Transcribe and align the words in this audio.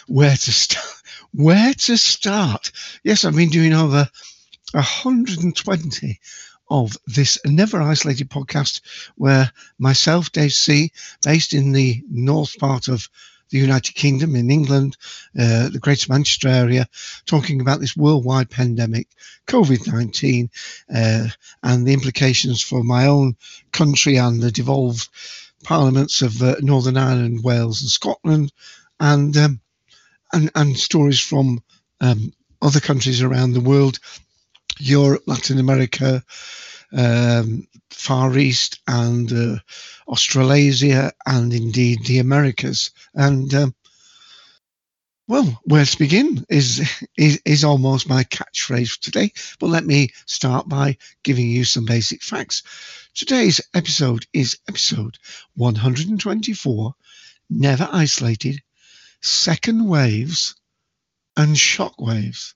where 0.06 0.38
to 0.38 0.52
start? 0.52 1.02
Where 1.32 1.74
to 1.74 1.98
start? 1.98 2.72
Yes, 3.04 3.26
I've 3.26 3.36
been 3.36 3.50
doing 3.50 3.74
over 3.74 4.08
120 4.74 6.20
of 6.70 6.96
this 7.08 7.40
Never 7.44 7.82
Isolated 7.82 8.30
podcast, 8.30 8.82
where 9.16 9.52
myself, 9.80 10.32
Dave 10.32 10.54
C., 10.54 10.92
based 11.24 11.56
in 11.56 11.72
the 11.72 12.04
north 12.08 12.56
part 12.60 12.88
of 12.88 13.10
the 13.54 13.60
United 13.60 13.94
Kingdom, 13.94 14.36
in 14.36 14.50
England, 14.50 14.98
uh, 15.40 15.70
the 15.70 15.80
Greater 15.80 16.12
Manchester 16.12 16.48
area, 16.48 16.88
talking 17.28 17.62
about 17.62 17.80
this 17.80 17.96
worldwide 17.96 18.50
pandemic, 18.50 19.08
COVID 19.46 19.94
19, 19.94 20.50
uh, 20.94 21.28
and 21.62 21.88
the 21.88 21.94
implications 21.94 22.64
for 22.64 22.84
my 22.84 23.06
own 23.06 23.36
country 23.72 24.18
and 24.18 24.42
the 24.42 24.52
devolved 24.52 25.08
parliaments 25.64 26.24
of 26.24 26.42
uh, 26.42 26.56
Northern 26.62 26.98
Ireland, 26.98 27.44
Wales, 27.44 27.82
and 27.82 27.92
Scotland, 27.92 28.52
and 29.00 29.38
um, 29.38 29.62
and, 30.34 30.50
and 30.56 30.76
stories 30.76 31.20
from 31.20 31.62
um, 32.02 32.34
other 32.60 32.80
countries 32.80 33.22
around 33.22 33.54
the 33.54 33.62
world, 33.62 34.00
Europe, 34.80 35.22
Latin 35.28 35.60
America, 35.60 36.24
um, 36.94 37.68
Far 37.90 38.38
East, 38.38 38.80
and 38.88 39.32
uh, 39.32 39.60
Australasia, 40.08 41.12
and 41.26 41.54
indeed 41.54 42.06
the 42.06 42.20
Americas. 42.20 42.92
And 43.14 43.54
um, 43.54 43.76
well, 45.28 45.62
where 45.64 45.86
to 45.86 45.98
begin 45.98 46.46
is, 46.50 47.08
is 47.18 47.42
is 47.46 47.64
almost 47.64 48.10
my 48.10 48.24
catchphrase 48.26 48.92
for 48.92 49.02
today. 49.02 49.32
But 49.60 49.68
let 49.68 49.86
me 49.86 50.10
start 50.26 50.68
by 50.68 50.98
giving 51.24 51.50
you 51.50 51.64
some 51.64 51.86
basic 51.86 52.22
facts. 52.22 52.64
Today's 53.14 53.62
episode 53.74 54.26
is 54.34 54.58
episode 54.68 55.18
124, 55.56 56.96
Never 57.50 57.88
Isolated, 57.92 58.62
Second 59.22 59.88
Waves 59.88 60.56
and 61.38 61.58
Shock 61.58 62.02
Waves. 62.02 62.56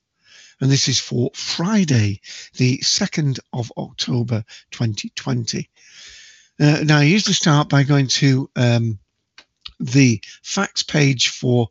And 0.60 0.70
this 0.70 0.88
is 0.88 0.98
for 0.98 1.30
Friday, 1.34 2.20
the 2.56 2.78
2nd 2.78 3.38
of 3.52 3.72
October 3.76 4.44
2020. 4.72 5.70
Uh, 6.60 6.82
now, 6.84 6.98
I 6.98 7.04
usually 7.04 7.34
start 7.34 7.68
by 7.68 7.84
going 7.84 8.08
to 8.08 8.50
um, 8.56 8.98
the 9.78 10.20
facts 10.42 10.82
page 10.82 11.28
for 11.28 11.68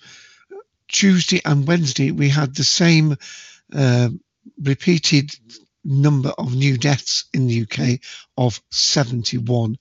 Tuesday 0.89 1.41
and 1.45 1.67
Wednesday, 1.67 2.11
we 2.11 2.29
had 2.29 2.55
the 2.55 2.65
same 2.65 3.17
uh, 3.75 4.09
repeated 4.63 5.35
number 5.85 6.31
of 6.31 6.55
new 6.55 6.79
deaths 6.79 7.25
in 7.33 7.47
the 7.47 7.63
UK 7.63 8.01
of 8.37 8.61
71. 8.71 9.77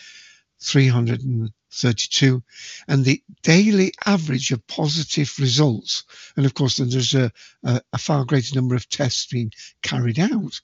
332. 1.74 2.42
And 2.88 3.04
the 3.04 3.22
daily 3.42 3.92
average 4.04 4.50
of 4.52 4.66
positive 4.66 5.32
results, 5.38 6.04
and 6.36 6.44
of 6.46 6.54
course, 6.54 6.76
then 6.76 6.88
there's 6.88 7.14
a, 7.14 7.30
a, 7.64 7.82
a 7.92 7.98
far 7.98 8.24
greater 8.24 8.54
number 8.54 8.74
of 8.74 8.88
tests 8.88 9.26
being 9.26 9.52
carried 9.82 10.18
out, 10.18 10.62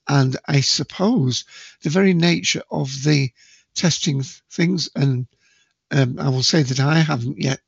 And 0.09 0.39
I 0.47 0.63
suppose 0.63 1.45
the 1.83 1.91
very 1.91 2.15
nature 2.15 2.63
of 2.71 2.91
the 3.05 3.31
testing 3.75 4.23
things, 4.51 4.89
and 4.97 5.27
um, 5.91 6.19
I 6.19 6.31
will 6.31 6.43
say 6.43 6.63
that 6.63 6.81
I 6.81 7.01
haven't 7.01 7.39
yet 7.39 7.61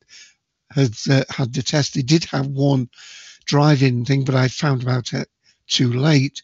had 0.70 0.94
uh, 1.10 1.24
had 1.28 1.52
the 1.52 1.62
test. 1.62 1.94
They 1.94 2.02
did 2.02 2.24
have 2.24 2.46
one 2.46 2.88
drive-in 3.44 4.04
thing, 4.04 4.24
but 4.24 4.34
I 4.34 4.48
found 4.48 4.82
about 4.82 5.12
it 5.12 5.28
too 5.66 5.92
late 5.92 6.42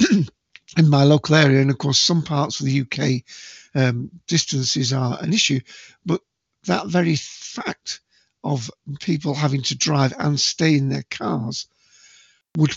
in 0.10 0.88
my 0.88 1.04
local 1.04 1.34
area. 1.34 1.60
And 1.60 1.70
of 1.70 1.78
course, 1.78 1.98
some 1.98 2.22
parts 2.22 2.60
of 2.60 2.66
the 2.66 2.80
UK 2.82 3.22
um, 3.74 4.10
distances 4.26 4.92
are 4.92 5.18
an 5.20 5.32
issue, 5.32 5.60
but 6.04 6.20
that 6.64 6.86
very 6.88 7.16
fact 7.16 8.00
of 8.44 8.70
people 9.00 9.34
having 9.34 9.62
to 9.62 9.74
drive 9.76 10.14
and 10.18 10.38
stay 10.38 10.76
in 10.76 10.88
their 10.88 11.04
cars 11.10 11.66
would 12.56 12.76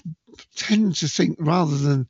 tend 0.55 0.95
to 0.95 1.07
think 1.07 1.37
rather 1.39 1.77
than 1.77 2.07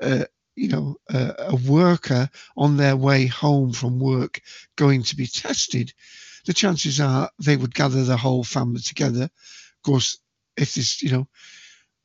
uh, 0.00 0.24
you 0.56 0.68
know 0.68 0.96
uh, 1.12 1.32
a 1.38 1.56
worker 1.56 2.28
on 2.56 2.76
their 2.76 2.96
way 2.96 3.26
home 3.26 3.72
from 3.72 3.98
work 3.98 4.40
going 4.76 5.02
to 5.02 5.16
be 5.16 5.26
tested 5.26 5.92
the 6.44 6.52
chances 6.52 7.00
are 7.00 7.30
they 7.38 7.56
would 7.56 7.74
gather 7.74 8.04
the 8.04 8.16
whole 8.16 8.44
family 8.44 8.80
together 8.80 9.24
of 9.24 9.82
course 9.82 10.18
if 10.56 10.74
there's 10.74 11.02
you 11.02 11.10
know 11.10 11.26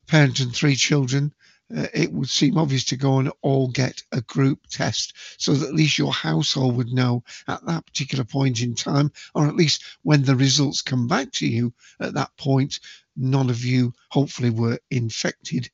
parent 0.06 0.40
and 0.40 0.54
three 0.54 0.76
children 0.76 1.32
uh, 1.76 1.86
it 1.92 2.10
would 2.12 2.28
seem 2.28 2.56
obvious 2.56 2.84
to 2.84 2.96
go 2.96 3.18
and 3.18 3.30
all 3.42 3.68
get 3.68 4.02
a 4.12 4.22
group 4.22 4.66
test 4.70 5.12
so 5.36 5.52
that 5.52 5.68
at 5.68 5.74
least 5.74 5.98
your 5.98 6.12
household 6.12 6.74
would 6.76 6.92
know 6.92 7.22
at 7.46 7.64
that 7.66 7.84
particular 7.84 8.24
point 8.24 8.62
in 8.62 8.74
time, 8.74 9.12
or 9.34 9.46
at 9.46 9.56
least 9.56 9.84
when 10.02 10.22
the 10.22 10.34
results 10.34 10.80
come 10.80 11.06
back 11.06 11.30
to 11.30 11.46
you 11.46 11.72
at 12.00 12.14
that 12.14 12.34
point, 12.38 12.80
none 13.16 13.50
of 13.50 13.64
you 13.64 13.92
hopefully 14.08 14.48
were 14.48 14.78
infected. 14.90 15.70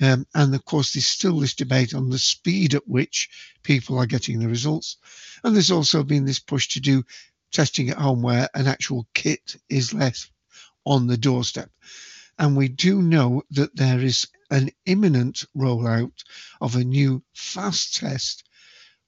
Um, 0.00 0.26
and 0.34 0.54
of 0.54 0.64
course, 0.64 0.92
there's 0.92 1.06
still 1.06 1.40
this 1.40 1.54
debate 1.54 1.94
on 1.94 2.10
the 2.10 2.18
speed 2.18 2.74
at 2.74 2.86
which 2.86 3.28
people 3.62 3.98
are 3.98 4.06
getting 4.06 4.38
the 4.38 4.48
results. 4.48 4.98
And 5.42 5.54
there's 5.54 5.70
also 5.70 6.04
been 6.04 6.24
this 6.24 6.40
push 6.40 6.68
to 6.70 6.80
do 6.80 7.04
testing 7.54 7.88
at 7.88 7.96
home 7.96 8.20
where 8.20 8.48
an 8.54 8.66
actual 8.66 9.06
kit 9.14 9.56
is 9.70 9.94
left 9.94 10.30
on 10.84 11.06
the 11.06 11.16
doorstep. 11.16 11.70
And 12.38 12.56
we 12.56 12.68
do 12.68 13.00
know 13.00 13.44
that 13.52 13.76
there 13.76 14.00
is 14.00 14.26
an 14.50 14.70
imminent 14.84 15.44
rollout 15.56 16.24
of 16.60 16.74
a 16.76 16.84
new 16.84 17.22
fast 17.32 17.96
test, 17.96 18.44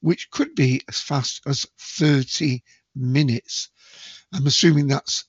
which 0.00 0.30
could 0.30 0.54
be 0.54 0.82
as 0.88 1.00
fast 1.00 1.42
as 1.46 1.66
30 1.78 2.62
minutes. 2.94 3.68
I'm 4.32 4.46
assuming 4.46 4.86
that's, 4.86 5.24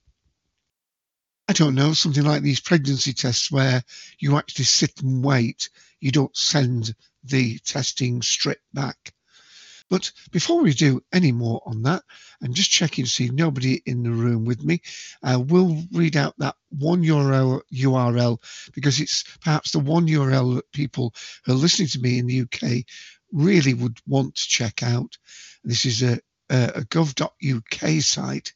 I 1.48 1.54
don't 1.54 1.76
know, 1.76 1.94
something 1.94 2.24
like 2.24 2.44
these 2.44 2.60
pregnancy 2.60 3.14
tests 3.14 3.52
where 3.52 3.84
you 4.20 4.38
actually 4.38 4.66
sit 4.66 5.02
and 5.02 5.24
wait. 5.24 5.70
You 6.00 6.12
don't 6.12 6.36
send 6.38 6.94
the 7.24 7.58
testing 7.60 8.22
strip 8.22 8.62
back. 8.74 9.14
But 9.90 10.12
before 10.32 10.62
we 10.62 10.74
do 10.74 11.02
any 11.14 11.32
more 11.32 11.62
on 11.66 11.84
that, 11.84 12.04
I'm 12.42 12.54
just 12.54 12.70
checking 12.70 13.06
to 13.06 13.10
see 13.10 13.30
nobody 13.30 13.82
in 13.86 14.04
the 14.04 14.12
room 14.12 14.44
with 14.44 14.64
me. 14.64 14.82
Uh, 15.24 15.42
we'll 15.46 15.82
read 15.94 16.18
out 16.18 16.36
that 16.40 16.56
one 16.70 17.04
URL, 17.04 18.38
because 18.74 19.00
it's 19.00 19.24
perhaps 19.42 19.72
the 19.72 19.80
one 19.80 20.08
URL 20.08 20.56
that 20.56 20.72
people 20.74 21.14
who 21.46 21.54
are 21.54 21.56
listening 21.56 21.88
to 21.90 22.00
me 22.00 22.20
in 22.20 22.28
the 22.28 22.42
UK 22.42 22.86
really 23.32 23.74
would 23.74 24.00
want 24.06 24.36
to 24.36 24.48
check 24.48 24.84
out. 24.84 25.18
This 25.64 25.86
is 25.86 26.04
a, 26.04 26.20
a, 26.50 26.82
gov.uk 26.82 28.02
site. 28.02 28.54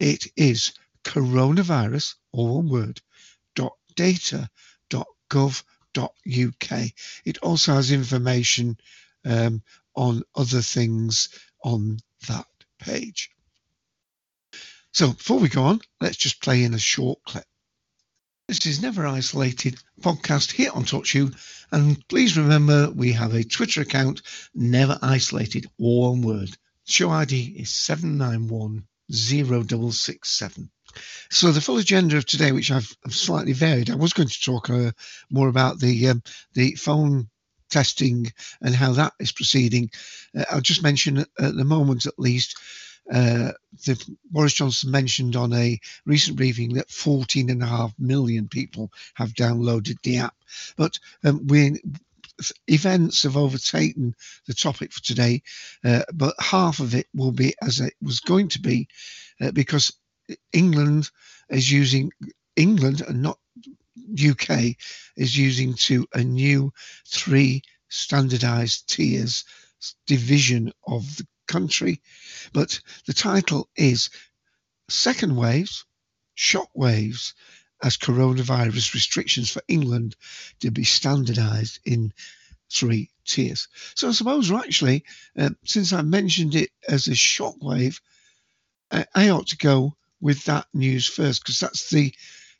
It 0.00 0.26
is 0.36 0.72
coronavirus, 1.04 2.14
all 2.32 2.56
one 2.56 2.68
word, 2.68 3.00
dot 3.54 3.74
data 3.94 4.48
dot. 4.90 5.06
It 7.24 7.38
also 7.38 7.74
has 7.74 7.90
information 7.90 8.78
um, 9.24 9.62
on 9.98 10.22
other 10.36 10.62
things 10.62 11.28
on 11.64 11.98
that 12.28 12.46
page. 12.78 13.30
So 14.92 15.08
before 15.08 15.40
we 15.40 15.48
go 15.48 15.64
on, 15.64 15.80
let's 16.00 16.16
just 16.16 16.40
play 16.40 16.62
in 16.62 16.72
a 16.72 16.78
short 16.78 17.18
clip. 17.26 17.42
This 18.46 18.64
is 18.64 18.80
Never 18.80 19.04
Isolated 19.06 19.76
podcast 20.00 20.52
here 20.52 20.70
on 20.72 20.84
TalkShoe. 20.84 21.36
And 21.72 22.06
please 22.08 22.38
remember 22.38 22.90
we 22.90 23.10
have 23.12 23.34
a 23.34 23.42
Twitter 23.42 23.80
account, 23.82 24.22
Never 24.54 24.96
Isolated, 25.02 25.66
all 25.78 26.12
one 26.12 26.22
word. 26.22 26.56
Show 26.86 27.10
ID 27.10 27.56
is 27.58 27.70
7910667. 27.70 30.68
So 31.30 31.50
the 31.50 31.60
full 31.60 31.78
agenda 31.78 32.16
of 32.16 32.24
today, 32.24 32.52
which 32.52 32.70
I've, 32.70 32.96
I've 33.04 33.14
slightly 33.14 33.52
varied, 33.52 33.90
I 33.90 33.96
was 33.96 34.12
going 34.12 34.28
to 34.28 34.40
talk 34.40 34.70
uh, 34.70 34.92
more 35.28 35.48
about 35.48 35.80
the 35.80 36.08
um, 36.08 36.22
the 36.54 36.76
phone 36.76 37.28
testing 37.70 38.32
and 38.60 38.74
how 38.74 38.92
that 38.92 39.12
is 39.18 39.32
proceeding. 39.32 39.90
Uh, 40.36 40.44
I'll 40.50 40.60
just 40.60 40.82
mention 40.82 41.18
at 41.18 41.26
the 41.38 41.64
moment, 41.64 42.06
at 42.06 42.18
least, 42.18 42.58
uh, 43.12 43.52
the, 43.86 44.16
Boris 44.30 44.52
Johnson 44.52 44.90
mentioned 44.90 45.34
on 45.34 45.52
a 45.54 45.80
recent 46.04 46.36
briefing 46.36 46.74
that 46.74 46.90
14 46.90 47.48
and 47.48 47.62
a 47.62 47.66
half 47.66 47.94
million 47.98 48.48
people 48.48 48.92
have 49.14 49.32
downloaded 49.32 49.96
the 50.02 50.18
app. 50.18 50.34
But 50.76 50.98
um, 51.24 51.46
we 51.46 51.80
events 52.66 53.22
have 53.22 53.36
overtaken 53.36 54.14
the 54.46 54.54
topic 54.54 54.92
for 54.92 55.02
today, 55.02 55.42
uh, 55.84 56.02
but 56.14 56.34
half 56.38 56.80
of 56.80 56.94
it 56.94 57.06
will 57.14 57.32
be 57.32 57.54
as 57.62 57.80
it 57.80 57.94
was 58.02 58.20
going 58.20 58.48
to 58.48 58.60
be 58.60 58.88
uh, 59.40 59.50
because 59.52 59.92
England 60.52 61.10
is 61.48 61.70
using 61.70 62.12
England 62.56 63.02
and 63.06 63.22
not 63.22 63.38
UK 64.18 64.76
is 65.16 65.36
using 65.36 65.74
to 65.74 66.06
a 66.12 66.22
new 66.22 66.72
three 67.06 67.62
standardized 67.88 68.88
tiers 68.88 69.44
division 70.06 70.72
of 70.86 71.16
the 71.16 71.26
country. 71.46 72.00
But 72.52 72.80
the 73.06 73.14
title 73.14 73.68
is 73.76 74.10
Second 74.88 75.36
Waves, 75.36 75.84
Shock 76.34 76.70
Waves, 76.74 77.34
as 77.82 77.96
coronavirus 77.96 78.94
restrictions 78.94 79.50
for 79.50 79.62
England 79.68 80.16
to 80.60 80.70
be 80.70 80.84
standardized 80.84 81.78
in 81.84 82.12
three 82.70 83.10
tiers. 83.24 83.68
So 83.94 84.08
I 84.08 84.12
suppose, 84.12 84.50
actually, 84.50 85.04
uh, 85.36 85.50
since 85.64 85.92
I 85.92 86.02
mentioned 86.02 86.54
it 86.54 86.70
as 86.88 87.06
a 87.06 87.12
shockwave, 87.12 88.00
I, 88.90 89.06
I 89.14 89.30
ought 89.30 89.48
to 89.48 89.56
go 89.56 89.94
with 90.20 90.44
that 90.44 90.66
news 90.74 91.06
first 91.06 91.42
because 91.42 91.60
that's 91.60 91.90
the 91.90 92.12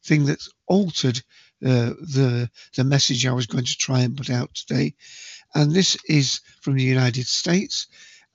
thing 0.04 0.24
that's 0.24 0.50
altered 0.66 1.20
uh, 1.64 1.90
the 2.00 2.48
the 2.76 2.84
message 2.84 3.26
I 3.26 3.32
was 3.32 3.46
going 3.46 3.64
to 3.64 3.76
try 3.76 4.00
and 4.00 4.16
put 4.16 4.30
out 4.30 4.54
today. 4.54 4.94
And 5.54 5.72
this 5.72 5.96
is 6.08 6.40
from 6.60 6.74
the 6.76 6.84
United 6.84 7.26
States, 7.26 7.88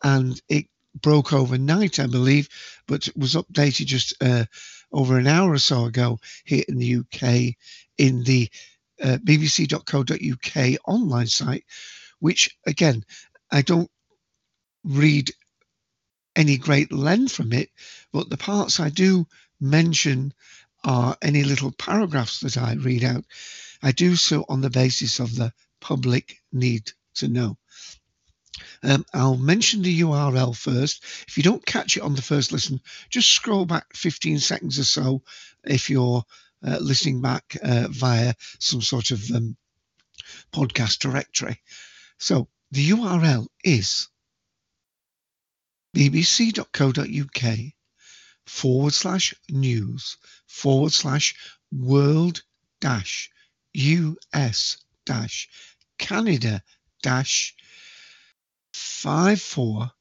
and 0.04 0.40
it 0.50 0.66
broke 1.02 1.34
overnight, 1.34 2.00
I 2.00 2.08
believe, 2.08 2.50
but 2.88 3.08
was 3.16 3.36
updated 3.36 3.86
just 3.86 4.14
uh, 4.22 4.46
over 4.92 5.18
an 5.18 5.28
hour 5.28 5.52
or 5.52 5.58
so 5.58 5.86
ago 5.86 6.20
here 6.44 6.64
in 6.68 6.78
the 6.78 6.98
UK 6.98 7.56
in 7.98 8.24
the 8.24 8.50
uh, 9.02 9.18
bbc.co.uk 9.24 10.80
online 10.86 11.28
site, 11.28 11.66
which 12.20 12.58
again, 12.66 13.04
I 13.52 13.62
don't 13.62 13.90
read 14.84 15.32
any 16.36 16.58
great 16.58 16.92
length 16.92 17.34
from 17.34 17.54
it, 17.54 17.70
but 18.12 18.30
the 18.30 18.38
parts 18.38 18.80
I 18.80 18.90
do 18.90 19.28
mention 19.60 20.34
are 20.84 21.18
any 21.22 21.44
little 21.44 21.72
paragraphs 21.72 22.42
that 22.42 22.58
I 22.58 22.74
read 22.74 23.04
out. 23.04 23.26
I 23.82 23.92
do 23.92 24.16
so 24.16 24.46
on 24.50 24.62
the 24.62 24.70
basis 24.70 25.20
of 25.20 25.36
the 25.36 25.54
public 25.80 26.42
need 26.52 26.92
to 27.16 27.28
know. 27.28 27.58
Um, 28.84 29.06
I'll 29.14 29.38
mention 29.38 29.82
the 29.82 30.02
URL 30.02 30.56
first. 30.56 31.04
If 31.28 31.38
you 31.38 31.44
don't 31.44 31.66
catch 31.66 31.98
it 31.98 32.04
on 32.04 32.16
the 32.16 32.22
first 32.22 32.52
listen, 32.52 32.82
just 33.10 33.30
scroll 33.30 33.66
back 33.66 33.86
15 33.96 34.40
seconds 34.40 34.78
or 34.80 34.84
so 34.84 35.24
if 35.64 35.90
you're 35.90 36.24
uh, 36.66 36.78
listening 36.80 37.22
back 37.22 37.58
uh, 37.62 37.88
via 37.90 38.34
some 38.60 38.82
sort 38.82 39.12
of 39.12 39.24
um, 39.32 39.58
podcast 40.52 41.00
directory. 41.00 41.60
So 42.18 42.48
the 42.72 42.90
URL 42.92 43.48
is 43.64 44.10
bbc.co.uk 45.96 47.60
forward 48.46 48.94
slash 48.94 49.34
news 49.50 50.18
forward 50.48 50.92
slash 50.92 51.36
world 51.72 52.44
dash 52.82 53.30
US 53.74 54.78
dash 55.06 55.50
Canada 55.98 56.62
dash 57.02 57.56
five 58.74 59.42
four 59.42 59.92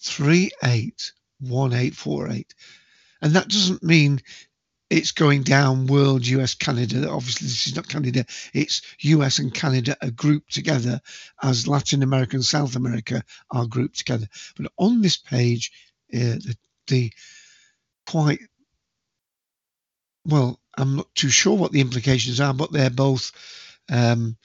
three 0.00 0.50
eight 0.64 1.12
one 1.40 1.72
eight 1.72 1.94
four 1.94 2.30
eight. 2.30 2.54
And 3.20 3.32
that 3.34 3.48
doesn't 3.48 3.82
mean 3.82 4.20
it's 4.90 5.12
going 5.12 5.42
down 5.42 5.86
world 5.86 6.26
US 6.26 6.54
Canada. 6.54 7.10
Obviously, 7.10 7.46
this 7.46 7.66
is 7.66 7.76
not 7.76 7.88
Canada, 7.88 8.24
it's 8.54 8.82
US 9.00 9.38
and 9.38 9.52
Canada 9.52 9.96
are 10.02 10.10
grouped 10.10 10.52
together 10.52 11.00
as 11.42 11.68
Latin 11.68 12.02
America 12.02 12.36
and 12.36 12.44
South 12.44 12.76
America 12.76 13.22
are 13.50 13.66
grouped 13.66 13.98
together. 13.98 14.28
But 14.56 14.72
on 14.78 15.02
this 15.02 15.16
page, 15.16 15.72
uh, 16.14 16.40
the, 16.40 16.56
the 16.86 17.12
quite 18.08 18.40
well, 20.24 20.58
I'm 20.76 20.96
not 20.96 21.14
too 21.14 21.28
sure 21.28 21.56
what 21.56 21.72
the 21.72 21.80
implications 21.80 22.40
are, 22.40 22.54
but 22.54 22.72
they're 22.72 22.90
both 22.90 23.32
um, 23.90 24.36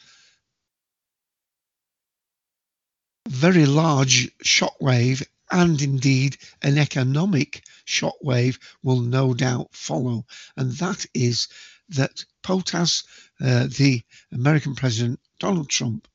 very 3.27 3.65
large 3.65 4.38
shockwave 4.39 5.25
and 5.51 5.82
indeed 5.82 6.38
an 6.62 6.77
economic 6.77 7.63
shockwave 7.86 8.60
will 8.82 9.01
no 9.01 9.34
doubt 9.34 9.70
follow. 9.74 10.25
And 10.58 10.72
that 10.74 11.05
is 11.13 11.48
that 11.89 12.25
POTUS, 12.43 13.03
uh, 13.41 13.67
the 13.67 14.03
American 14.32 14.75
President 14.75 15.20
Donald 15.39 15.70
Trump, 15.70 16.08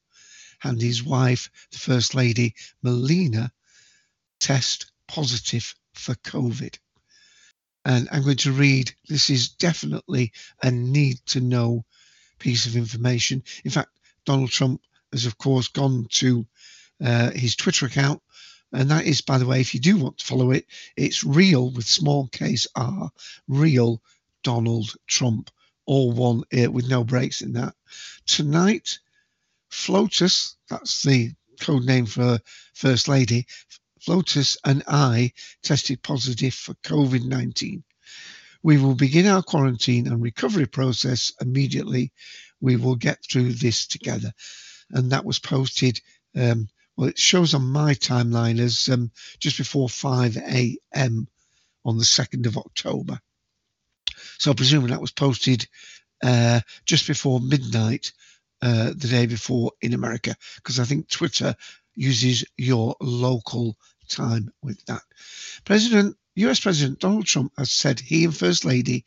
and 0.62 0.80
his 0.80 1.02
wife, 1.02 1.50
the 1.70 1.78
First 1.78 2.14
Lady 2.14 2.54
Melania, 2.82 3.52
test 4.40 4.90
positive 5.06 5.74
for 5.94 6.14
COVID. 6.14 6.78
And 7.84 8.08
I'm 8.10 8.22
going 8.22 8.36
to 8.38 8.52
read 8.52 8.92
this 9.08 9.30
is 9.30 9.48
definitely 9.48 10.32
a 10.62 10.70
need 10.70 11.18
to 11.26 11.40
know 11.40 11.84
piece 12.38 12.66
of 12.66 12.76
information. 12.76 13.42
In 13.64 13.70
fact, 13.70 13.90
Donald 14.24 14.50
Trump 14.50 14.82
has, 15.12 15.26
of 15.26 15.38
course, 15.38 15.68
gone 15.68 16.06
to 16.10 16.46
uh, 17.02 17.30
his 17.30 17.56
Twitter 17.56 17.86
account 17.86 18.22
and 18.72 18.90
that 18.90 19.06
is, 19.06 19.20
by 19.20 19.38
the 19.38 19.46
way, 19.46 19.60
if 19.60 19.72
you 19.74 19.80
do 19.80 19.96
want 19.96 20.18
to 20.18 20.26
follow 20.26 20.50
it, 20.50 20.66
it's 20.96 21.24
real 21.24 21.70
with 21.70 21.86
small 21.86 22.28
case 22.28 22.66
R, 22.74 23.10
real 23.46 24.02
Donald 24.42 24.92
Trump, 25.06 25.50
all 25.86 26.12
one 26.12 26.42
uh, 26.52 26.70
with 26.70 26.88
no 26.88 27.02
breaks 27.02 27.40
in 27.40 27.54
that. 27.54 27.74
Tonight, 28.26 28.98
FLOTUS, 29.70 30.56
that's 30.68 31.02
the 31.02 31.32
code 31.60 31.84
name 31.84 32.06
for 32.06 32.40
First 32.74 33.08
Lady, 33.08 33.46
FLOTUS 34.02 34.56
and 34.64 34.82
I 34.86 35.32
tested 35.62 36.02
positive 36.02 36.54
for 36.54 36.74
COVID 36.74 37.24
19. 37.24 37.84
We 38.62 38.78
will 38.78 38.94
begin 38.94 39.26
our 39.26 39.42
quarantine 39.42 40.06
and 40.06 40.22
recovery 40.22 40.66
process 40.66 41.32
immediately. 41.40 42.12
We 42.60 42.76
will 42.76 42.96
get 42.96 43.24
through 43.24 43.52
this 43.52 43.86
together. 43.86 44.32
And 44.90 45.12
that 45.12 45.24
was 45.24 45.38
posted 45.38 46.00
um, 46.34 46.68
well, 46.98 47.08
it 47.08 47.18
shows 47.18 47.54
on 47.54 47.64
my 47.64 47.94
timeline 47.94 48.58
as 48.58 48.88
um, 48.88 49.12
just 49.38 49.56
before 49.56 49.88
5 49.88 50.36
a.m. 50.36 51.28
on 51.84 51.96
the 51.96 52.04
2nd 52.04 52.46
of 52.46 52.58
October. 52.58 53.20
So 54.38 54.52
presuming 54.52 54.90
that 54.90 55.00
was 55.00 55.12
posted 55.12 55.68
uh, 56.24 56.60
just 56.86 57.06
before 57.06 57.38
midnight 57.38 58.12
uh, 58.62 58.86
the 58.96 59.06
day 59.08 59.26
before 59.26 59.72
in 59.80 59.94
America, 59.94 60.34
because 60.56 60.80
I 60.80 60.84
think 60.84 61.08
Twitter 61.08 61.54
uses 61.98 62.44
your 62.56 62.96
local 63.00 63.76
time 64.08 64.50
with 64.62 64.84
that. 64.86 65.02
President 65.64 66.16
US 66.36 66.60
President 66.60 67.00
Donald 67.00 67.26
Trump 67.26 67.52
has 67.58 67.72
said 67.72 67.98
he 67.98 68.24
and 68.24 68.36
First 68.36 68.64
Lady 68.64 69.04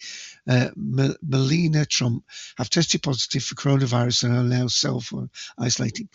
uh, 0.49 0.69
M- 0.75 1.15
Melania 1.21 1.85
Trump 1.85 2.25
have 2.57 2.69
tested 2.69 3.01
positive 3.01 3.43
for 3.43 3.55
coronavirus 3.55 4.25
and 4.25 4.35
are 4.35 4.43
now 4.43 4.67
self 4.67 5.13
isolating. 5.57 6.09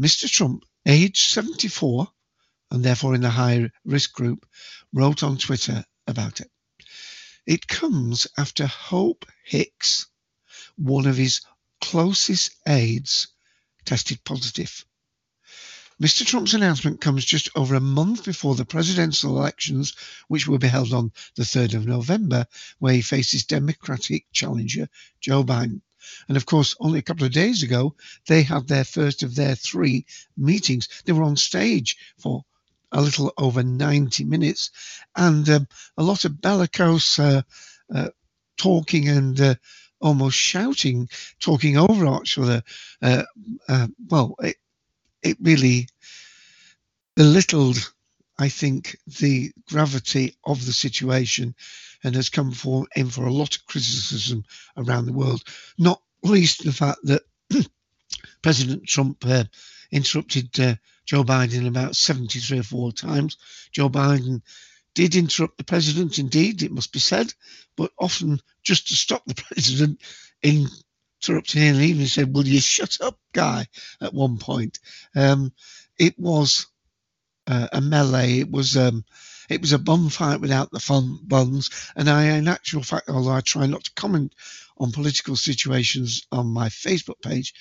Mr. 0.00 0.30
Trump 0.30 0.64
age 0.86 1.28
74, 1.28 2.08
and 2.70 2.82
therefore 2.82 3.14
in 3.14 3.20
the 3.20 3.30
high 3.30 3.70
risk 3.84 4.14
group, 4.14 4.46
wrote 4.94 5.22
on 5.22 5.36
Twitter 5.36 5.84
about 6.06 6.40
it. 6.40 6.50
It 7.46 7.68
comes 7.68 8.26
after 8.38 8.66
Hope 8.66 9.26
Hicks, 9.44 10.06
one 10.76 11.06
of 11.06 11.16
his 11.18 11.42
closest 11.82 12.52
aides, 12.66 13.28
tested 13.84 14.24
positive. 14.24 14.84
Mr. 16.00 16.26
Trump's 16.26 16.52
announcement 16.52 17.00
comes 17.00 17.24
just 17.24 17.48
over 17.56 17.74
a 17.74 17.80
month 17.80 18.24
before 18.24 18.54
the 18.54 18.66
presidential 18.66 19.38
elections, 19.38 19.94
which 20.28 20.46
will 20.46 20.58
be 20.58 20.68
held 20.68 20.92
on 20.92 21.10
the 21.36 21.42
3rd 21.42 21.74
of 21.74 21.86
November, 21.86 22.46
where 22.78 22.92
he 22.92 23.00
faces 23.00 23.46
Democratic 23.46 24.26
challenger 24.30 24.88
Joe 25.20 25.42
Biden. 25.42 25.80
And 26.28 26.36
of 26.36 26.44
course, 26.44 26.76
only 26.80 26.98
a 26.98 27.02
couple 27.02 27.24
of 27.24 27.32
days 27.32 27.62
ago, 27.62 27.94
they 28.26 28.42
had 28.42 28.68
their 28.68 28.84
first 28.84 29.22
of 29.22 29.34
their 29.34 29.54
three 29.54 30.04
meetings. 30.36 30.88
They 31.04 31.12
were 31.12 31.22
on 31.22 31.36
stage 31.36 31.96
for 32.18 32.44
a 32.92 33.00
little 33.00 33.32
over 33.38 33.62
90 33.62 34.24
minutes 34.24 34.70
and 35.16 35.48
um, 35.48 35.68
a 35.96 36.02
lot 36.02 36.26
of 36.26 36.40
bellicose 36.40 37.18
uh, 37.18 37.42
uh, 37.92 38.10
talking 38.58 39.08
and 39.08 39.40
uh, 39.40 39.54
almost 40.00 40.36
shouting, 40.36 41.08
talking 41.40 41.78
over 41.78 42.20
each 42.20 42.38
other. 42.38 42.62
Uh, 43.00 43.22
uh, 43.68 43.88
well, 44.08 44.36
it, 44.40 44.56
it 45.26 45.36
really 45.40 45.88
belittled, 47.14 47.92
I 48.38 48.48
think, 48.48 48.96
the 49.06 49.52
gravity 49.68 50.36
of 50.44 50.64
the 50.64 50.72
situation 50.72 51.54
and 52.04 52.14
has 52.14 52.28
come 52.28 52.52
for, 52.52 52.86
in 52.94 53.10
for 53.10 53.26
a 53.26 53.32
lot 53.32 53.56
of 53.56 53.66
criticism 53.66 54.44
around 54.76 55.06
the 55.06 55.12
world, 55.12 55.42
not 55.78 56.00
least 56.22 56.64
the 56.64 56.72
fact 56.72 56.98
that 57.04 57.22
President 58.42 58.86
Trump 58.86 59.24
uh, 59.26 59.44
interrupted 59.90 60.58
uh, 60.60 60.74
Joe 61.04 61.24
Biden 61.24 61.66
about 61.66 61.96
73 61.96 62.58
or 62.58 62.62
four 62.62 62.92
times. 62.92 63.36
Joe 63.72 63.88
Biden 63.88 64.42
did 64.94 65.14
interrupt 65.14 65.58
the 65.58 65.64
president, 65.64 66.18
indeed, 66.18 66.62
it 66.62 66.72
must 66.72 66.92
be 66.92 66.98
said, 66.98 67.32
but 67.76 67.92
often 67.98 68.40
just 68.62 68.88
to 68.88 68.94
stop 68.94 69.24
the 69.26 69.34
president 69.52 70.00
interrupting 71.22 71.62
him, 71.62 71.74
and 71.76 71.84
even 71.84 72.06
said, 72.06 72.34
Will 72.34 72.46
you 72.46 72.60
shut 72.60 72.98
up, 73.00 73.18
guy, 73.32 73.66
at 74.00 74.14
one 74.14 74.38
point. 74.38 74.78
Um, 75.14 75.52
it 75.98 76.18
was 76.18 76.66
uh, 77.46 77.68
a 77.72 77.80
melee. 77.80 78.40
It 78.40 78.50
was 78.50 78.76
um, 78.76 79.04
it 79.48 79.60
was 79.60 79.72
a 79.72 79.78
bum 79.78 80.08
fight 80.08 80.40
without 80.40 80.70
the 80.70 80.80
fun 80.80 81.18
buns. 81.22 81.70
And 81.94 82.10
I, 82.10 82.24
in 82.36 82.48
actual 82.48 82.82
fact, 82.82 83.08
although 83.08 83.32
I 83.32 83.40
try 83.40 83.66
not 83.66 83.84
to 83.84 83.92
comment 83.94 84.34
on 84.78 84.92
political 84.92 85.36
situations 85.36 86.26
on 86.32 86.46
my 86.48 86.68
Facebook 86.68 87.20
page, 87.22 87.54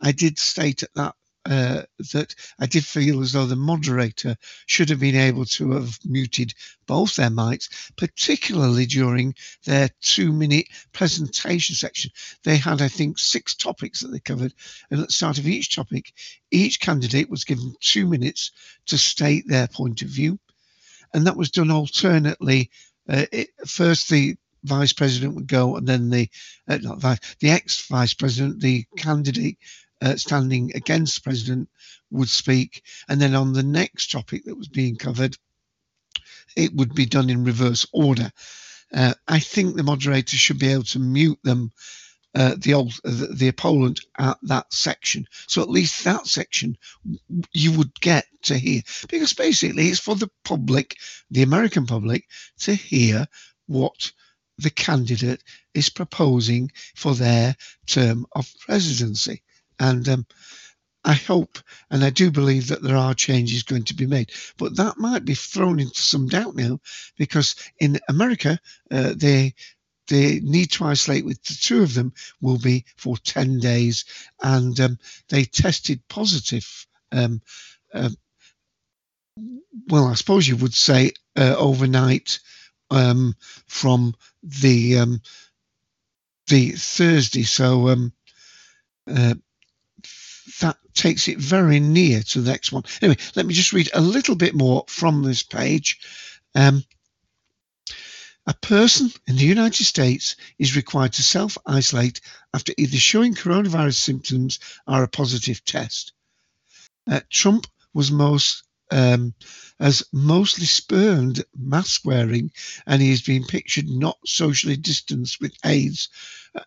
I 0.00 0.12
did 0.12 0.38
state 0.38 0.82
at 0.82 0.94
that 0.94 1.14
uh, 1.44 1.82
that 2.12 2.34
I 2.58 2.66
did 2.66 2.84
feel 2.84 3.20
as 3.20 3.32
though 3.32 3.46
the 3.46 3.56
moderator 3.56 4.36
should 4.66 4.90
have 4.90 5.00
been 5.00 5.16
able 5.16 5.44
to 5.46 5.72
have 5.72 5.98
muted 6.04 6.54
both 6.86 7.16
their 7.16 7.30
mics, 7.30 7.92
particularly 7.96 8.86
during 8.86 9.34
their 9.64 9.90
two 10.00 10.32
minute 10.32 10.66
presentation 10.92 11.74
section. 11.74 12.10
They 12.44 12.56
had, 12.56 12.80
I 12.80 12.88
think, 12.88 13.18
six 13.18 13.54
topics 13.54 14.00
that 14.00 14.08
they 14.08 14.20
covered. 14.20 14.54
And 14.90 15.00
at 15.00 15.08
the 15.08 15.12
start 15.12 15.38
of 15.38 15.48
each 15.48 15.74
topic, 15.74 16.12
each 16.50 16.80
candidate 16.80 17.30
was 17.30 17.44
given 17.44 17.74
two 17.80 18.06
minutes 18.06 18.52
to 18.86 18.98
state 18.98 19.48
their 19.48 19.66
point 19.66 20.02
of 20.02 20.08
view. 20.08 20.38
And 21.14 21.26
that 21.26 21.36
was 21.36 21.50
done 21.50 21.70
alternately. 21.70 22.70
Uh, 23.08 23.26
it, 23.32 23.48
first, 23.66 24.08
the 24.08 24.36
vice 24.64 24.92
president 24.92 25.34
would 25.34 25.48
go, 25.48 25.76
and 25.76 25.86
then 25.86 26.08
the 26.08 26.28
uh, 26.68 26.78
not 26.80 27.00
vice, 27.00 27.18
the 27.40 27.50
ex 27.50 27.86
vice 27.88 28.14
president, 28.14 28.60
the 28.60 28.86
candidate 28.96 29.58
uh, 30.02 30.16
standing 30.16 30.72
against 30.74 31.24
president, 31.24 31.68
would 32.10 32.28
speak, 32.28 32.82
and 33.08 33.20
then 33.20 33.34
on 33.34 33.52
the 33.52 33.62
next 33.62 34.10
topic 34.10 34.44
that 34.44 34.58
was 34.58 34.68
being 34.68 34.96
covered, 34.96 35.36
it 36.56 36.74
would 36.74 36.94
be 36.94 37.06
done 37.06 37.30
in 37.30 37.44
reverse 37.44 37.86
order. 37.92 38.30
Uh, 38.92 39.14
I 39.26 39.38
think 39.38 39.74
the 39.74 39.82
moderator 39.82 40.36
should 40.36 40.58
be 40.58 40.72
able 40.72 40.84
to 40.84 40.98
mute 40.98 41.38
them, 41.42 41.72
uh, 42.34 42.56
the 42.58 42.74
old 42.74 42.92
the, 43.04 43.28
the 43.34 43.48
opponent 43.48 44.00
at 44.18 44.36
that 44.42 44.72
section. 44.72 45.26
So 45.46 45.62
at 45.62 45.70
least 45.70 46.04
that 46.04 46.26
section 46.26 46.76
you 47.52 47.72
would 47.78 47.98
get 48.00 48.26
to 48.42 48.58
hear, 48.58 48.82
because 49.08 49.32
basically 49.32 49.88
it's 49.88 50.00
for 50.00 50.16
the 50.16 50.30
public, 50.44 50.98
the 51.30 51.42
American 51.42 51.86
public, 51.86 52.26
to 52.60 52.74
hear 52.74 53.26
what 53.66 54.12
the 54.58 54.70
candidate 54.70 55.42
is 55.72 55.88
proposing 55.88 56.70
for 56.94 57.14
their 57.14 57.56
term 57.86 58.26
of 58.32 58.52
presidency. 58.66 59.42
And 59.82 60.08
um, 60.08 60.26
I 61.04 61.14
hope 61.14 61.58
and 61.90 62.04
I 62.04 62.10
do 62.10 62.30
believe 62.30 62.68
that 62.68 62.82
there 62.82 62.96
are 62.96 63.14
changes 63.14 63.64
going 63.64 63.84
to 63.84 63.94
be 63.94 64.06
made. 64.06 64.30
But 64.56 64.76
that 64.76 64.98
might 64.98 65.24
be 65.24 65.34
thrown 65.34 65.80
into 65.80 66.00
some 66.00 66.28
doubt 66.28 66.54
now 66.54 66.80
because 67.18 67.56
in 67.80 67.98
America, 68.08 68.60
uh, 68.90 69.14
they 69.16 69.54
need 70.08 70.70
to 70.72 70.84
isolate 70.84 71.24
with 71.24 71.42
the 71.44 71.54
two 71.54 71.82
of 71.82 71.94
them 71.94 72.12
will 72.40 72.58
be 72.58 72.84
for 72.96 73.16
10 73.16 73.58
days 73.60 74.04
and 74.42 74.78
um, 74.78 74.98
they 75.30 75.44
tested 75.44 76.06
positive 76.06 76.86
um, 77.12 77.40
uh, 77.94 78.10
well 79.88 80.08
i 80.08 80.14
suppose 80.14 80.46
you 80.46 80.56
would 80.56 80.74
say 80.74 81.12
uh, 81.36 81.54
overnight 81.56 82.40
um, 82.90 83.34
from 83.66 84.14
the 84.42 84.98
um, 84.98 85.22
the 86.48 86.70
Thursday. 86.72 87.44
So 87.44 87.88
um, 87.88 88.12
uh, 89.10 89.34
that 90.60 90.76
takes 90.94 91.28
it 91.28 91.38
very 91.38 91.80
near 91.80 92.22
to 92.22 92.40
the 92.40 92.50
next 92.50 92.72
one. 92.72 92.84
Anyway, 93.00 93.18
let 93.34 93.46
me 93.46 93.54
just 93.54 93.72
read 93.72 93.90
a 93.94 94.00
little 94.00 94.34
bit 94.34 94.54
more 94.54 94.84
from 94.88 95.22
this 95.22 95.42
page. 95.42 96.00
Um, 96.54 96.84
A 98.46 98.54
person 98.54 99.12
in 99.28 99.36
the 99.36 99.44
United 99.44 99.84
States 99.84 100.34
is 100.58 100.74
required 100.74 101.12
to 101.12 101.22
self 101.22 101.56
isolate 101.64 102.20
after 102.52 102.72
either 102.76 102.96
showing 102.98 103.34
coronavirus 103.34 103.94
symptoms 103.94 104.58
or 104.86 105.04
a 105.04 105.08
positive 105.08 105.64
test. 105.64 106.12
Uh, 107.08 107.20
Trump 107.30 107.66
was 107.94 108.10
most 108.10 108.64
um, 108.92 109.34
as 109.80 110.04
mostly 110.12 110.66
spurned 110.66 111.42
mask 111.56 112.04
wearing, 112.04 112.52
and 112.86 113.00
he 113.00 113.10
has 113.10 113.22
been 113.22 113.44
pictured 113.44 113.88
not 113.88 114.18
socially 114.26 114.76
distanced 114.76 115.40
with 115.40 115.56
aides 115.64 116.08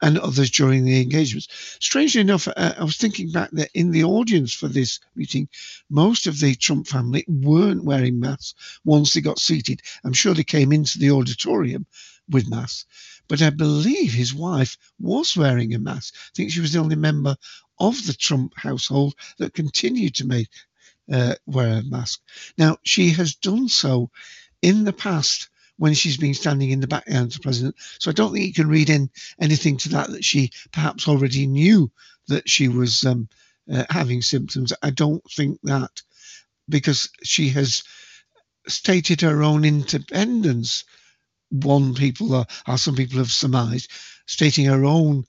and 0.01 0.17
others 0.17 0.50
during 0.50 0.84
the 0.84 1.01
engagements. 1.01 1.48
Strangely 1.79 2.22
enough, 2.22 2.48
uh, 2.48 2.74
I 2.77 2.84
was 2.84 2.98
thinking 2.98 3.32
back 3.32 3.51
that 3.51 3.70
in 3.75 3.91
the 3.91 4.03
audience 4.03 4.51
for 4.53 4.67
this 4.67 5.00
meeting, 5.15 5.48
most 5.89 6.25
of 6.25 6.39
the 6.39 6.55
Trump 6.55 6.88
family 6.88 7.24
weren't 7.27 7.84
wearing 7.84 8.20
masks 8.20 8.55
once 8.84 9.13
they 9.13 9.22
got 9.22 9.39
seated. 9.39 9.82
I'm 10.03 10.13
sure 10.13 10.34
they 10.34 10.44
came 10.44 10.74
into 10.74 10.98
the 10.98 11.12
auditorium 11.12 11.86
with 12.27 12.50
masks, 12.50 12.86
but 13.27 13.44
I 13.44 13.51
believe 13.51 14.12
his 14.12 14.34
wife 14.34 14.77
was 15.00 15.38
wearing 15.38 15.75
a 15.75 15.79
mask. 15.79 16.15
I 16.17 16.32
think 16.34 16.51
she 16.51 16.62
was 16.62 16.74
the 16.74 16.79
only 16.79 16.96
member 16.96 17.38
of 17.79 18.03
the 18.08 18.13
Trump 18.13 18.53
household 18.58 19.13
that 19.38 19.53
continued 19.53 20.15
to 20.15 20.25
make 20.25 20.50
uh, 21.12 21.35
wear 21.45 21.79
a 21.79 21.83
mask. 21.83 22.21
Now, 22.57 22.77
she 22.83 23.12
has 23.12 23.35
done 23.35 23.67
so 23.69 24.09
in 24.62 24.83
the 24.83 24.93
past 24.93 25.50
when 25.77 25.93
she's 25.93 26.17
been 26.17 26.33
standing 26.33 26.71
in 26.71 26.79
the 26.79 26.88
background 26.88 27.31
the 27.31 27.39
president. 27.39 27.75
So 28.00 28.09
I 28.09 28.13
don't 28.13 28.33
think 28.33 28.45
you 28.45 28.53
can 28.53 28.69
read 28.69 28.89
in 28.89 29.09
anything 29.39 29.77
to 29.77 29.89
that 29.89 30.09
that 30.12 30.24
she 30.24 30.51
perhaps 30.71 31.07
already 31.07 31.47
knew 31.47 31.91
that 32.27 32.50
she 32.50 32.67
was 32.67 33.03
um, 33.03 33.27
uh, 33.71 33.85
having 33.89 34.21
symptoms. 34.21 34.74
I 34.81 34.89
don't 34.89 35.24
think 35.31 35.59
that 35.63 36.01
because 36.69 37.09
she 37.24 37.50
has 37.50 37.83
stated 38.67 39.21
her 39.21 39.43
own 39.43 39.65
independence. 39.65 40.85
One 41.50 41.93
people 41.93 42.33
are, 42.35 42.77
some 42.77 42.95
people 42.95 43.19
have 43.19 43.31
surmised, 43.31 43.91
stating 44.25 44.65
her 44.65 44.85
own 44.85 45.25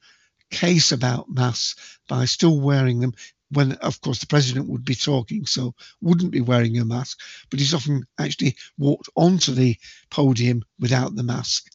case 0.50 0.92
about 0.92 1.28
masks 1.28 1.99
by 2.09 2.25
still 2.25 2.59
wearing 2.59 3.00
them 3.00 3.14
when 3.50 3.73
of 3.73 4.00
course 4.00 4.19
the 4.19 4.26
president 4.26 4.69
would 4.69 4.85
be 4.85 4.95
talking 4.95 5.47
so 5.47 5.75
wouldn't 6.00 6.33
be 6.33 6.41
wearing 6.41 6.79
a 6.79 6.85
mask. 6.85 7.21
But 7.50 7.61
he's 7.61 7.75
often 7.75 8.07
actually 8.19 8.57
walked 8.79 9.09
onto 9.15 9.53
the 9.53 9.76
podium 10.11 10.65
without 10.79 11.15
the 11.15 11.23
mask. 11.23 11.71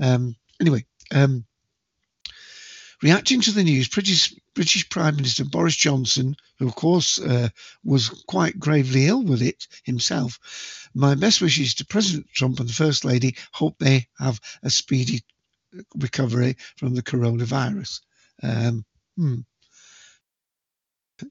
Um, 0.00 0.36
anyway 0.60 0.84
um, 1.12 1.44
reacting 3.02 3.40
to 3.42 3.52
the 3.52 3.62
news 3.62 3.88
british 3.88 4.34
british 4.54 4.88
prime 4.88 5.16
minister 5.16 5.44
boris 5.44 5.76
johnson 5.76 6.36
who 6.58 6.66
of 6.66 6.74
course 6.74 7.18
uh, 7.18 7.48
was 7.82 8.08
quite 8.26 8.58
gravely 8.58 9.06
ill 9.06 9.22
with 9.22 9.42
it 9.42 9.66
himself. 9.82 10.88
My 10.94 11.14
best 11.14 11.40
wishes 11.40 11.74
to 11.74 11.86
president 11.86 12.28
trump 12.32 12.60
and 12.60 12.68
the 12.68 12.72
first 12.72 13.04
lady. 13.04 13.36
Hope 13.52 13.78
they 13.78 14.06
have 14.18 14.40
a 14.62 14.70
speedy 14.70 15.22
recovery 15.96 16.56
from 16.76 16.94
the 16.94 17.02
coronavirus. 17.02 18.00
Um, 18.42 18.84
hmm 19.16 19.40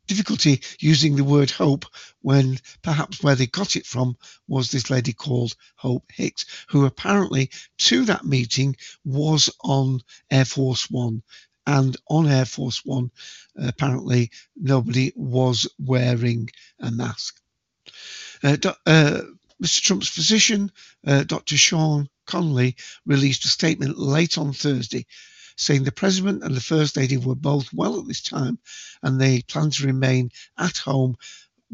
difficulty 0.07 0.61
using 0.79 1.15
the 1.15 1.23
word 1.23 1.51
hope 1.51 1.85
when 2.21 2.59
perhaps 2.81 3.21
where 3.21 3.35
they 3.35 3.47
got 3.47 3.75
it 3.75 3.85
from 3.85 4.17
was 4.47 4.71
this 4.71 4.89
lady 4.89 5.13
called 5.13 5.55
Hope 5.75 6.11
Hicks, 6.11 6.45
who 6.69 6.85
apparently 6.85 7.49
to 7.79 8.05
that 8.05 8.25
meeting 8.25 8.75
was 9.03 9.49
on 9.61 10.01
Air 10.31 10.45
Force 10.45 10.89
One. 10.89 11.23
And 11.65 11.95
on 12.09 12.27
Air 12.27 12.45
Force 12.45 12.83
One, 12.83 13.11
apparently 13.55 14.31
nobody 14.55 15.13
was 15.15 15.67
wearing 15.79 16.49
a 16.79 16.91
mask. 16.91 17.39
Uh, 18.43 18.57
uh, 18.85 19.21
Mr. 19.61 19.81
Trump's 19.81 20.09
physician, 20.09 20.71
uh, 21.07 21.23
Dr. 21.23 21.55
Sean 21.57 22.09
Conley, 22.25 22.75
released 23.05 23.45
a 23.45 23.47
statement 23.47 23.97
late 23.97 24.37
on 24.37 24.51
Thursday 24.51 25.05
saying 25.55 25.83
the 25.83 25.91
President 25.91 26.43
and 26.43 26.55
the 26.55 26.61
First 26.61 26.97
Lady 26.97 27.17
were 27.17 27.35
both 27.35 27.71
well 27.73 27.99
at 27.99 28.07
this 28.07 28.21
time 28.21 28.59
and 29.01 29.19
they 29.19 29.41
plan 29.41 29.69
to 29.71 29.85
remain 29.85 30.31
at 30.57 30.77
home 30.77 31.15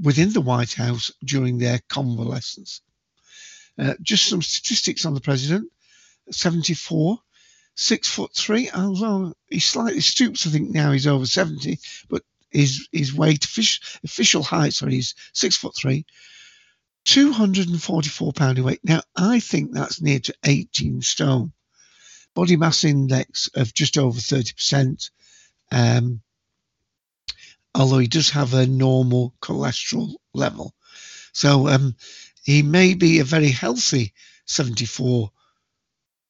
within 0.02 0.32
the 0.32 0.42
White 0.42 0.74
House 0.74 1.12
during 1.24 1.58
their 1.58 1.80
convalescence. 1.90 2.82
Uh, 3.78 3.94
just 4.02 4.28
some 4.28 4.42
statistics 4.42 5.06
on 5.06 5.14
the 5.14 5.22
President 5.22 5.72
74, 6.32 7.20
six 7.76 8.08
foot 8.08 8.34
three, 8.36 8.70
although 8.72 9.34
he 9.50 9.60
slightly 9.60 10.02
stoops, 10.02 10.46
I 10.46 10.50
think 10.50 10.70
now 10.70 10.92
he's 10.92 11.08
over 11.08 11.26
70, 11.26 11.80
but 12.10 12.24
his, 12.52 12.88
his 12.92 13.14
weight, 13.14 13.46
official 14.04 14.44
height, 14.44 14.74
sorry, 14.74 14.96
he's 14.96 15.16
six 15.34 15.56
foot 15.56 15.76
three. 15.76 16.06
244 17.06 18.34
pound 18.34 18.60
weight. 18.60 18.82
Now, 18.84 19.02
I 19.16 19.40
think 19.40 19.72
that's 19.72 20.02
near 20.02 20.20
to 20.20 20.36
18 20.44 21.02
stone 21.02 21.54
body 22.36 22.58
mass 22.58 22.84
index 22.84 23.50
of 23.56 23.74
just 23.74 23.98
over 23.98 24.20
30%. 24.20 25.10
Um, 25.72 26.22
although 27.76 28.00
he 28.00 28.08
does 28.08 28.30
have 28.32 28.54
a 28.54 28.66
normal 28.66 29.34
cholesterol 29.42 30.16
level. 30.34 30.74
So 31.32 31.68
um, 31.68 31.96
he 32.44 32.64
may 32.64 32.94
be 32.94 33.20
a 33.20 33.24
very 33.24 33.50
healthy 33.50 34.14
74 34.46 35.32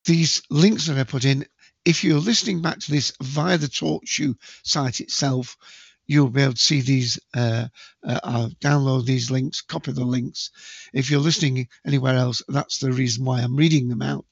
these 0.05 0.43
links 0.51 0.87
that 0.87 0.99
I 0.99 1.05
put 1.05 1.25
in, 1.25 1.47
if 1.85 2.05
you're 2.05 2.19
listening 2.19 2.61
back 2.61 2.79
to 2.81 2.91
this 2.91 3.13
via 3.23 3.57
the 3.59 3.69
TalkShoe 3.69 4.37
site 4.63 5.01
itself, 5.01 5.57
you'll 6.07 6.29
be 6.29 6.43
able 6.43 6.53
to 6.53 6.59
see 6.59 6.83
these, 6.83 7.19
uh, 7.35 7.69
uh, 8.05 8.49
download 8.61 9.07
these 9.07 9.31
links, 9.31 9.63
copy 9.63 9.93
the 9.93 10.05
links. 10.05 10.51
If 10.93 11.11
you're 11.11 11.21
listening 11.21 11.69
anywhere 11.87 12.17
else, 12.17 12.43
that's 12.49 12.79
the 12.79 12.93
reason 12.93 13.25
why 13.25 13.41
I'm 13.41 13.57
reading 13.57 13.89
them 13.89 14.03
out 14.03 14.27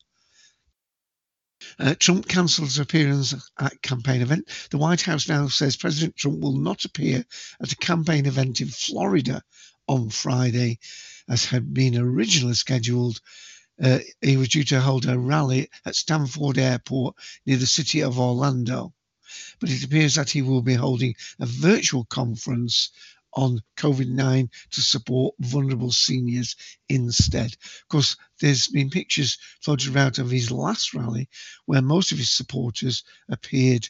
Uh, 1.78 1.94
Trump 1.98 2.28
cancels 2.28 2.78
appearance 2.78 3.34
at 3.58 3.82
campaign 3.82 4.20
event. 4.20 4.48
The 4.70 4.78
White 4.78 5.02
House 5.02 5.28
now 5.28 5.48
says 5.48 5.76
President 5.76 6.16
Trump 6.16 6.40
will 6.40 6.56
not 6.56 6.84
appear 6.84 7.24
at 7.60 7.72
a 7.72 7.76
campaign 7.76 8.26
event 8.26 8.60
in 8.60 8.68
Florida 8.68 9.42
on 9.86 10.10
Friday, 10.10 10.78
as 11.28 11.44
had 11.44 11.72
been 11.72 11.96
originally 11.96 12.54
scheduled. 12.54 13.20
Uh, 13.82 13.98
he 14.20 14.36
was 14.36 14.48
due 14.48 14.64
to 14.64 14.80
hold 14.80 15.06
a 15.06 15.18
rally 15.18 15.68
at 15.84 15.96
Sanford 15.96 16.58
Airport 16.58 17.16
near 17.46 17.56
the 17.56 17.66
city 17.66 18.00
of 18.02 18.18
Orlando. 18.18 18.92
But 19.60 19.70
it 19.70 19.82
appears 19.82 20.16
that 20.16 20.30
he 20.30 20.42
will 20.42 20.62
be 20.62 20.74
holding 20.74 21.14
a 21.40 21.46
virtual 21.46 22.04
conference 22.04 22.90
on 23.34 23.62
COVID 23.76 24.08
9 24.08 24.50
to 24.70 24.80
support 24.80 25.34
vulnerable 25.40 25.92
seniors 25.92 26.56
instead. 26.88 27.52
Of 27.52 27.88
course, 27.88 28.16
there's 28.40 28.68
been 28.68 28.90
pictures 28.90 29.38
floated 29.60 29.94
around 29.94 30.18
of 30.18 30.30
his 30.30 30.50
last 30.50 30.94
rally 30.94 31.28
where 31.66 31.82
most 31.82 32.12
of 32.12 32.18
his 32.18 32.30
supporters 32.30 33.04
appeared 33.28 33.88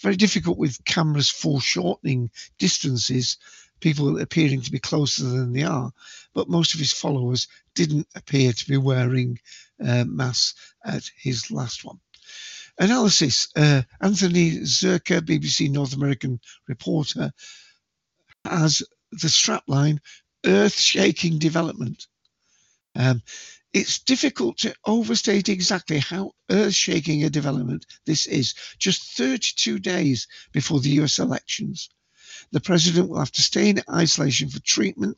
very 0.00 0.16
difficult 0.16 0.58
with 0.58 0.84
cameras 0.84 1.28
foreshortening 1.28 2.30
distances, 2.58 3.36
people 3.80 4.18
appearing 4.20 4.62
to 4.62 4.72
be 4.72 4.78
closer 4.78 5.24
than 5.24 5.52
they 5.52 5.62
are. 5.62 5.92
But 6.32 6.48
most 6.48 6.74
of 6.74 6.80
his 6.80 6.92
followers 6.92 7.48
didn't 7.74 8.08
appear 8.14 8.52
to 8.52 8.68
be 8.68 8.76
wearing 8.76 9.38
uh, 9.84 10.04
masks 10.06 10.54
at 10.84 11.10
his 11.16 11.50
last 11.50 11.84
one. 11.84 12.00
Analysis 12.78 13.48
uh, 13.56 13.82
Anthony 14.00 14.60
Zurcher, 14.60 15.20
BBC 15.20 15.70
North 15.70 15.94
American 15.94 16.40
reporter, 16.66 17.32
as 18.44 18.82
the 19.12 19.28
strapline 19.28 19.98
earth 20.46 20.78
shaking 20.78 21.38
development. 21.38 22.06
Um, 22.94 23.22
it's 23.72 24.00
difficult 24.00 24.58
to 24.58 24.74
overstate 24.84 25.48
exactly 25.48 25.98
how 25.98 26.32
earth 26.50 26.74
shaking 26.74 27.22
a 27.22 27.30
development 27.30 27.86
this 28.04 28.26
is. 28.26 28.54
Just 28.78 29.16
32 29.16 29.78
days 29.78 30.26
before 30.52 30.80
the 30.80 30.90
US 31.00 31.18
elections, 31.18 31.88
the 32.50 32.60
president 32.60 33.08
will 33.08 33.18
have 33.18 33.32
to 33.32 33.42
stay 33.42 33.68
in 33.70 33.82
isolation 33.88 34.48
for 34.48 34.60
treatment. 34.60 35.16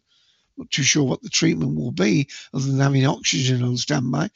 Not 0.58 0.70
too 0.70 0.82
sure 0.82 1.04
what 1.04 1.22
the 1.22 1.30
treatment 1.30 1.76
will 1.76 1.92
be, 1.92 2.28
other 2.52 2.66
than 2.66 2.78
having 2.78 3.06
oxygen 3.06 3.62
on 3.62 3.78
standby. 3.78 4.28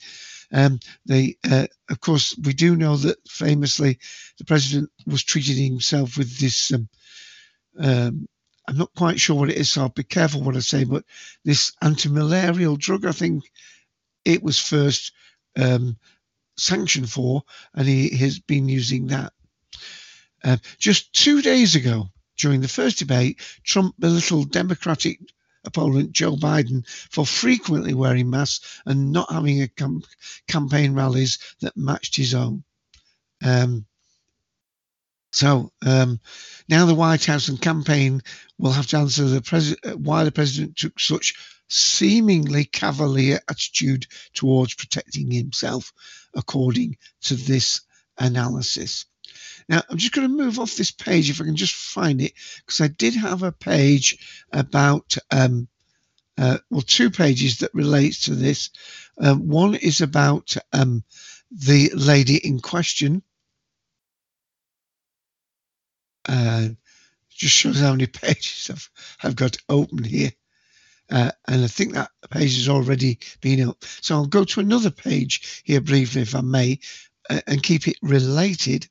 Um, 0.50 0.80
they, 1.04 1.36
uh, 1.44 1.66
of 1.90 2.00
course, 2.00 2.34
we 2.42 2.54
do 2.54 2.74
know 2.74 2.96
that 2.96 3.18
famously 3.28 3.98
the 4.38 4.44
president 4.46 4.90
was 5.06 5.24
treating 5.24 5.70
himself 5.70 6.16
with 6.16 6.38
this 6.38 6.72
um, 6.72 6.88
um, 7.78 8.28
I'm 8.68 8.76
not 8.76 8.94
quite 8.94 9.20
sure 9.20 9.36
what 9.36 9.50
it 9.50 9.56
is, 9.56 9.70
so 9.70 9.82
I'll 9.82 9.88
be 9.90 10.02
careful 10.02 10.42
what 10.42 10.56
I 10.56 10.60
say. 10.60 10.84
But 10.84 11.04
this 11.44 11.72
anti-malarial 11.82 12.76
drug, 12.76 13.04
I 13.04 13.12
think 13.12 13.44
it 14.24 14.42
was 14.42 14.58
first 14.58 15.12
um, 15.56 15.96
sanctioned 16.56 17.10
for, 17.10 17.44
and 17.74 17.86
he 17.86 18.16
has 18.16 18.38
been 18.40 18.68
using 18.68 19.08
that. 19.08 19.32
Uh, 20.42 20.56
just 20.78 21.12
two 21.12 21.42
days 21.42 21.74
ago, 21.74 22.08
during 22.36 22.60
the 22.60 22.68
first 22.68 22.98
debate, 22.98 23.40
Trump 23.64 23.94
belittled 23.98 24.52
Democratic 24.52 25.20
opponent 25.64 26.12
Joe 26.12 26.36
Biden 26.36 26.86
for 27.10 27.26
frequently 27.26 27.94
wearing 27.94 28.30
masks 28.30 28.80
and 28.86 29.12
not 29.12 29.30
having 29.32 29.62
a 29.62 29.70
campaign 30.46 30.94
rallies 30.94 31.38
that 31.60 31.76
matched 31.76 32.16
his 32.16 32.34
own. 32.34 32.62
Um, 33.44 33.86
so 35.36 35.70
um, 35.84 36.18
now 36.66 36.86
the 36.86 36.94
White 36.94 37.26
House 37.26 37.48
and 37.48 37.60
campaign 37.60 38.22
will 38.56 38.72
have 38.72 38.86
to 38.86 38.96
answer 38.96 39.24
the 39.24 39.42
pres- 39.42 39.76
why 39.94 40.24
the 40.24 40.32
president 40.32 40.76
took 40.76 40.98
such 40.98 41.34
seemingly 41.68 42.64
cavalier 42.64 43.38
attitude 43.46 44.06
towards 44.32 44.72
protecting 44.72 45.30
himself, 45.30 45.92
according 46.32 46.96
to 47.20 47.34
this 47.34 47.82
analysis. 48.16 49.04
Now, 49.68 49.82
I'm 49.90 49.98
just 49.98 50.14
going 50.14 50.26
to 50.26 50.34
move 50.34 50.58
off 50.58 50.74
this 50.74 50.90
page 50.90 51.28
if 51.28 51.38
I 51.42 51.44
can 51.44 51.56
just 51.56 51.74
find 51.74 52.22
it, 52.22 52.32
because 52.64 52.80
I 52.80 52.88
did 52.88 53.14
have 53.16 53.42
a 53.42 53.52
page 53.52 54.46
about, 54.54 55.18
um, 55.30 55.68
uh, 56.38 56.56
well, 56.70 56.80
two 56.80 57.10
pages 57.10 57.58
that 57.58 57.74
relates 57.74 58.22
to 58.22 58.34
this. 58.34 58.70
Um, 59.20 59.48
one 59.48 59.74
is 59.74 60.00
about 60.00 60.56
um, 60.72 61.04
the 61.50 61.90
lady 61.94 62.38
in 62.38 62.58
question, 62.60 63.22
uh, 66.28 66.68
just 67.30 67.54
shows 67.54 67.80
how 67.80 67.92
many 67.92 68.06
pages 68.06 68.70
I've, 68.70 68.90
I've 69.22 69.36
got 69.36 69.56
open 69.68 70.04
here. 70.04 70.32
Uh, 71.10 71.30
and 71.46 71.62
I 71.62 71.68
think 71.68 71.92
that 71.92 72.10
page 72.30 72.56
has 72.56 72.68
already 72.68 73.18
been 73.40 73.68
up. 73.68 73.84
So 74.00 74.16
I'll 74.16 74.26
go 74.26 74.44
to 74.44 74.60
another 74.60 74.90
page 74.90 75.62
here 75.64 75.80
briefly, 75.80 76.22
if 76.22 76.34
I 76.34 76.40
may, 76.40 76.80
uh, 77.30 77.40
and 77.46 77.62
keep 77.62 77.86
it 77.86 77.96
related. 78.02 78.88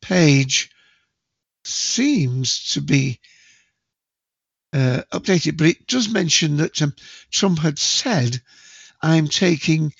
page 0.00 0.70
seems 1.64 2.72
to 2.74 2.80
be 2.80 3.18
uh, 4.72 5.02
updated, 5.12 5.56
but 5.56 5.66
it 5.66 5.86
does 5.88 6.08
mention 6.08 6.58
that 6.58 6.80
um, 6.80 6.94
Trump 7.32 7.58
had 7.58 7.78
said, 7.80 8.40
I'm 9.02 9.26
taking 9.26 9.92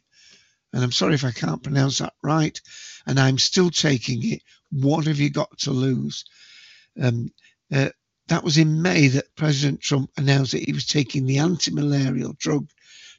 And 0.73 0.83
I'm 0.83 0.91
sorry 0.91 1.13
if 1.15 1.23
I 1.23 1.31
can't 1.31 1.63
pronounce 1.63 1.99
that 1.99 2.13
right. 2.21 2.59
And 3.05 3.17
I'm 3.19 3.37
still 3.37 3.69
taking 3.69 4.31
it. 4.31 4.41
What 4.71 5.07
have 5.07 5.19
you 5.19 5.29
got 5.29 5.57
to 5.59 5.71
lose? 5.71 6.25
Um, 7.01 7.31
uh, 7.73 7.89
that 8.27 8.43
was 8.43 8.57
in 8.57 8.81
May 8.81 9.07
that 9.07 9.35
President 9.35 9.81
Trump 9.81 10.11
announced 10.17 10.51
that 10.51 10.63
he 10.63 10.73
was 10.73 10.85
taking 10.85 11.25
the 11.25 11.37
anti 11.37 11.71
malarial 11.71 12.35
drug 12.37 12.69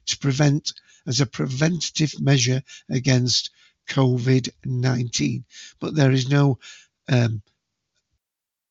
to 0.05 0.17
prevent, 0.17 0.71
as 1.07 1.21
a 1.21 1.25
preventative 1.25 2.19
measure 2.19 2.61
against 2.89 3.49
COVID 3.89 4.49
19. 4.65 5.45
But 5.79 5.95
there 5.95 6.11
is 6.11 6.29
no 6.29 6.59
um, 7.07 7.41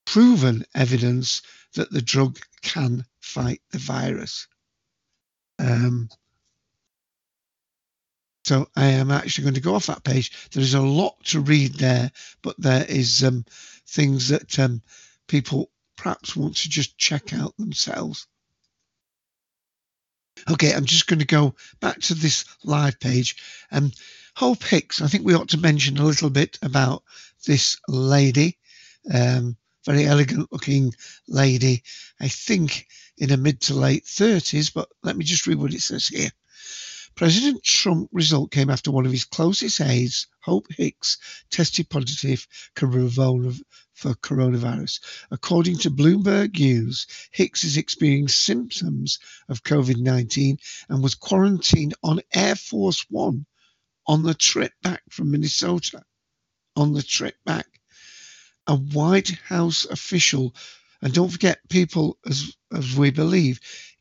proven 0.05 0.65
evidence 0.75 1.43
that 1.75 1.91
the 1.91 2.03
drug 2.03 2.39
can 2.63 3.05
fight 3.21 3.63
the 3.71 3.79
virus. 3.79 4.49
Um, 5.59 6.09
so 8.45 8.67
I 8.75 8.87
am 8.87 9.11
actually 9.11 9.45
going 9.45 9.55
to 9.55 9.61
go 9.61 9.75
off 9.75 9.87
that 9.87 10.05
page. 10.05 10.33
There 10.51 10.63
is 10.63 10.75
a 10.75 10.81
lot 10.81 11.23
to 11.27 11.41
read 11.41 11.75
there, 11.75 12.11
but 12.43 12.57
there 12.59 12.87
is 12.89 13.23
um, 13.23 13.45
things 13.87 14.29
that 14.29 14.59
um, 14.59 14.81
people 15.27 15.71
perhaps 15.97 16.35
want 16.35 16.57
to 16.57 16.69
just 16.69 16.97
check 16.97 17.35
out 17.35 17.57
themselves. 17.59 18.27
Okay, 20.51 20.73
I'm 20.73 20.85
just 20.85 21.09
going 21.09 21.19
to 21.19 21.27
go 21.27 21.55
back 21.81 22.01
to 22.03 22.15
this 22.15 22.45
live 22.65 22.99
page. 23.01 23.37
Um, 23.71 23.93
Hope 24.35 24.63
Hicks, 24.63 25.03
I 25.03 25.09
think 25.09 25.27
we 25.27 25.35
ought 25.35 25.49
to 25.49 25.59
mention 25.59 25.99
a 25.99 26.05
little 26.05 26.31
bit 26.31 26.59
about 26.63 27.03
this 27.45 27.77
lady, 27.89 28.57
um, 29.13 29.57
very 29.85 30.05
elegant 30.05 30.53
looking 30.53 30.93
lady, 31.27 31.83
I 32.21 32.29
think 32.29 32.87
in 33.17 33.31
her 33.31 33.37
mid 33.37 33.61
to 33.63 33.75
late 33.75 34.05
30s, 34.05 34.73
but 34.73 34.89
let 35.03 35.17
me 35.17 35.25
just 35.25 35.47
read 35.47 35.59
what 35.59 35.75
it 35.75 35.83
says 35.83 36.09
here. 36.09 36.31
President 37.19 37.65
Trump 37.65 38.09
result 38.13 38.53
came 38.53 38.71
after 38.71 38.93
one 38.93 39.05
of 39.05 39.11
his 39.11 39.25
closest 39.25 39.81
aides, 39.81 40.29
Hope 40.41 40.69
Hicks, 40.71 41.19
tested 41.51 41.89
positive 41.89 42.47
for 42.77 44.15
coronavirus. 44.15 45.01
According 45.33 45.79
to 45.79 45.91
Bloomberg 45.91 46.57
News, 46.57 47.09
Hicks 47.33 47.65
is 47.65 47.77
experiencing 47.77 48.29
symptoms 48.29 49.19
of 49.49 49.65
COVID 49.65 49.97
19 49.97 50.59
and 50.89 51.03
was 51.03 51.17
quarantined 51.17 51.95
on 52.05 52.21
Air 52.33 52.55
Force 52.55 53.05
One 53.11 53.47
on 54.07 54.23
the 54.23 54.35
trip 54.35 54.73
back 54.83 55.03
from 55.11 55.33
Minnesota. 55.33 56.05
On 56.77 56.93
the 56.93 57.03
trip 57.03 57.35
back. 57.45 57.78
A 58.69 58.77
White 58.77 59.31
House 59.47 59.87
official, 59.87 60.55
and 61.03 61.13
don't 61.13 61.31
forget, 61.31 61.69
people, 61.69 62.19
as, 62.27 62.57
as 62.73 62.97
we 62.97 63.11
believe, 63.11 63.61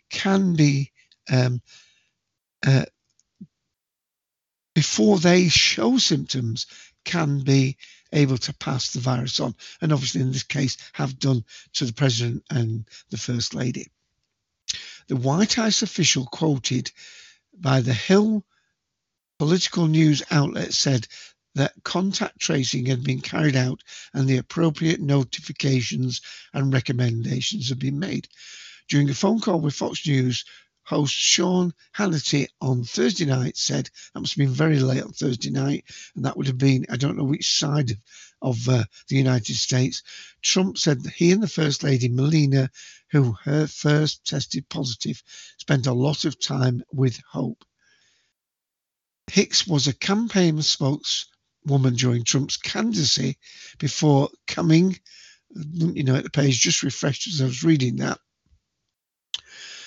can 0.10 0.53
be 0.53 0.91
um, 1.32 1.62
uh, 2.65 2.86
before 4.75 5.17
they 5.17 5.49
show 5.49 5.97
symptoms 5.97 6.67
can 7.03 7.39
be 7.39 7.77
able 8.13 8.38
to 8.38 8.53
pass 8.53 8.91
the 8.91 8.99
virus 8.99 9.39
on 9.39 9.56
and 9.82 9.91
obviously 9.91 10.21
in 10.21 10.32
this 10.32 10.43
case 10.43 10.77
have 10.93 11.17
done 11.17 11.43
to 11.73 11.86
the 11.86 11.93
president 11.93 12.43
and 12.49 12.88
the 13.10 13.17
first 13.17 13.56
lady. 13.56 13.88
The 15.08 15.15
white 15.15 15.53
house 15.53 15.82
official 15.82 16.25
quoted 16.25 16.91
by 17.58 17.82
the 17.82 17.93
hill 17.93 18.45
political 19.39 19.88
news 19.88 20.21
outlet 20.30 20.73
said 20.73 21.08
that 21.58 21.74
contact 21.84 22.39
tracing 22.39 22.86
had 22.86 23.04
been 23.04 23.22
carried 23.22 23.56
out 23.56 23.82
and 24.13 24.28
the 24.28 24.38
appropriate 24.38 25.02
notifications 25.02 26.22
and 26.54 26.74
recommendations 26.74 27.70
had 27.70 27.80
been 27.80 28.00
made 28.00 28.28
during 28.88 29.10
a 29.10 29.13
phone 29.13 29.39
call 29.39 29.60
with 29.60 29.76
fox 29.76 30.06
news 30.08 30.46
host 30.88 31.13
Sean 31.13 31.74
Hannity 31.98 32.48
on 32.62 32.86
Thursday 32.86 33.26
night 33.26 33.58
said 33.58 33.89
that 34.13 34.22
must 34.22 34.36
have 34.36 34.38
been 34.38 34.54
very 34.54 34.80
late 34.80 35.04
on 35.04 35.12
Thursday 35.12 35.50
night, 35.50 35.84
and 36.15 36.24
that 36.24 36.38
would 36.38 36.48
have 36.48 36.58
been 36.58 36.86
I 36.89 36.96
don't 36.96 37.17
know 37.17 37.26
which 37.26 37.54
side 37.54 37.91
of, 37.91 37.98
of 38.41 38.70
uh, 38.70 38.84
the 39.10 39.17
United 39.17 39.58
States. 39.58 40.02
Trump 40.41 40.78
said 40.78 41.04
that 41.04 41.12
he 41.12 41.34
and 41.34 41.43
the 41.43 41.48
First 41.50 41.84
Lady 41.84 42.08
Melania, 42.08 42.72
who 43.12 43.34
her 43.43 43.67
first 43.67 44.26
tested 44.26 44.70
positive, 44.70 45.22
spent 45.58 45.88
a 45.88 45.93
lot 45.93 46.24
of 46.24 46.39
time 46.39 46.82
with 46.93 47.20
Hope. 47.32 47.65
Hicks 49.30 49.67
was 49.67 49.88
a 49.88 49.93
campaign 49.93 50.56
spokeswoman 51.67 51.95
during 51.95 52.23
Trump's 52.23 52.58
candidacy 52.58 53.38
before 53.77 54.30
coming, 54.47 54.97
you 55.53 56.03
know, 56.03 56.15
at 56.15 56.23
the 56.23 56.30
page 56.30 56.60
just 56.60 56.84
refreshed 56.84 57.27
as 57.27 57.41
I 57.41 57.45
was 57.45 57.63
reading 57.63 57.97
that 57.97 58.19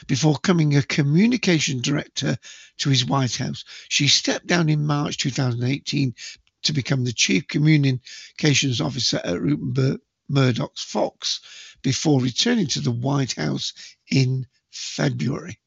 before 0.06 0.36
coming 0.36 0.76
a 0.76 0.82
communication 0.82 1.80
director 1.80 2.36
to 2.78 2.90
his 2.90 3.04
White 3.04 3.36
House. 3.36 3.64
She 3.88 4.08
stepped 4.08 4.46
down 4.46 4.68
in 4.68 4.86
March 4.86 5.18
2018 5.18 6.14
to 6.62 6.72
become 6.72 7.04
the 7.04 7.12
chief 7.12 7.46
communications 7.48 8.80
officer 8.80 9.20
at 9.22 9.40
Rupert 9.40 10.00
Murdoch's 10.28 10.82
Fox 10.82 11.40
before 11.82 12.20
returning 12.20 12.66
to 12.68 12.80
the 12.80 12.90
White 12.90 13.34
House 13.34 13.72
in 14.10 14.46
February. 14.70 15.58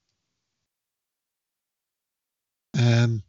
Um, 2.76 3.23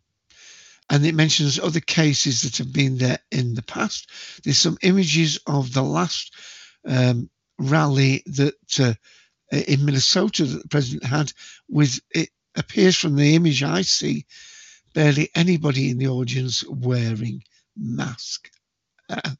and 0.90 1.04
it 1.06 1.14
mentions 1.14 1.58
other 1.58 1.80
cases 1.80 2.42
that 2.42 2.58
have 2.58 2.72
been 2.72 2.98
there 2.98 3.18
in 3.30 3.54
the 3.54 3.62
past. 3.62 4.10
There's 4.44 4.58
some 4.58 4.78
images 4.82 5.38
of 5.46 5.72
the 5.72 5.82
last 5.82 6.34
um, 6.86 7.30
rally 7.58 8.22
that 8.26 8.80
uh, 8.80 8.94
in 9.50 9.84
Minnesota 9.84 10.44
that 10.44 10.62
the 10.62 10.68
president 10.68 11.04
had 11.04 11.32
with 11.68 12.00
it 12.10 12.30
appears 12.54 12.96
from 12.96 13.16
the 13.16 13.34
image 13.34 13.62
I 13.62 13.82
see 13.82 14.26
barely 14.94 15.30
anybody 15.34 15.90
in 15.90 15.98
the 15.98 16.08
audience 16.08 16.64
wearing 16.68 17.42
mask. 17.76 18.50
Uh, 19.08 19.30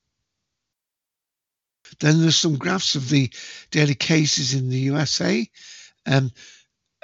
then 2.01 2.21
there's 2.21 2.37
some 2.37 2.57
graphs 2.57 2.97
of 2.97 3.09
the 3.09 3.31
daily 3.71 3.95
cases 3.95 4.55
in 4.55 4.69
the 4.69 4.79
USA. 4.79 5.49
Um, 6.07 6.33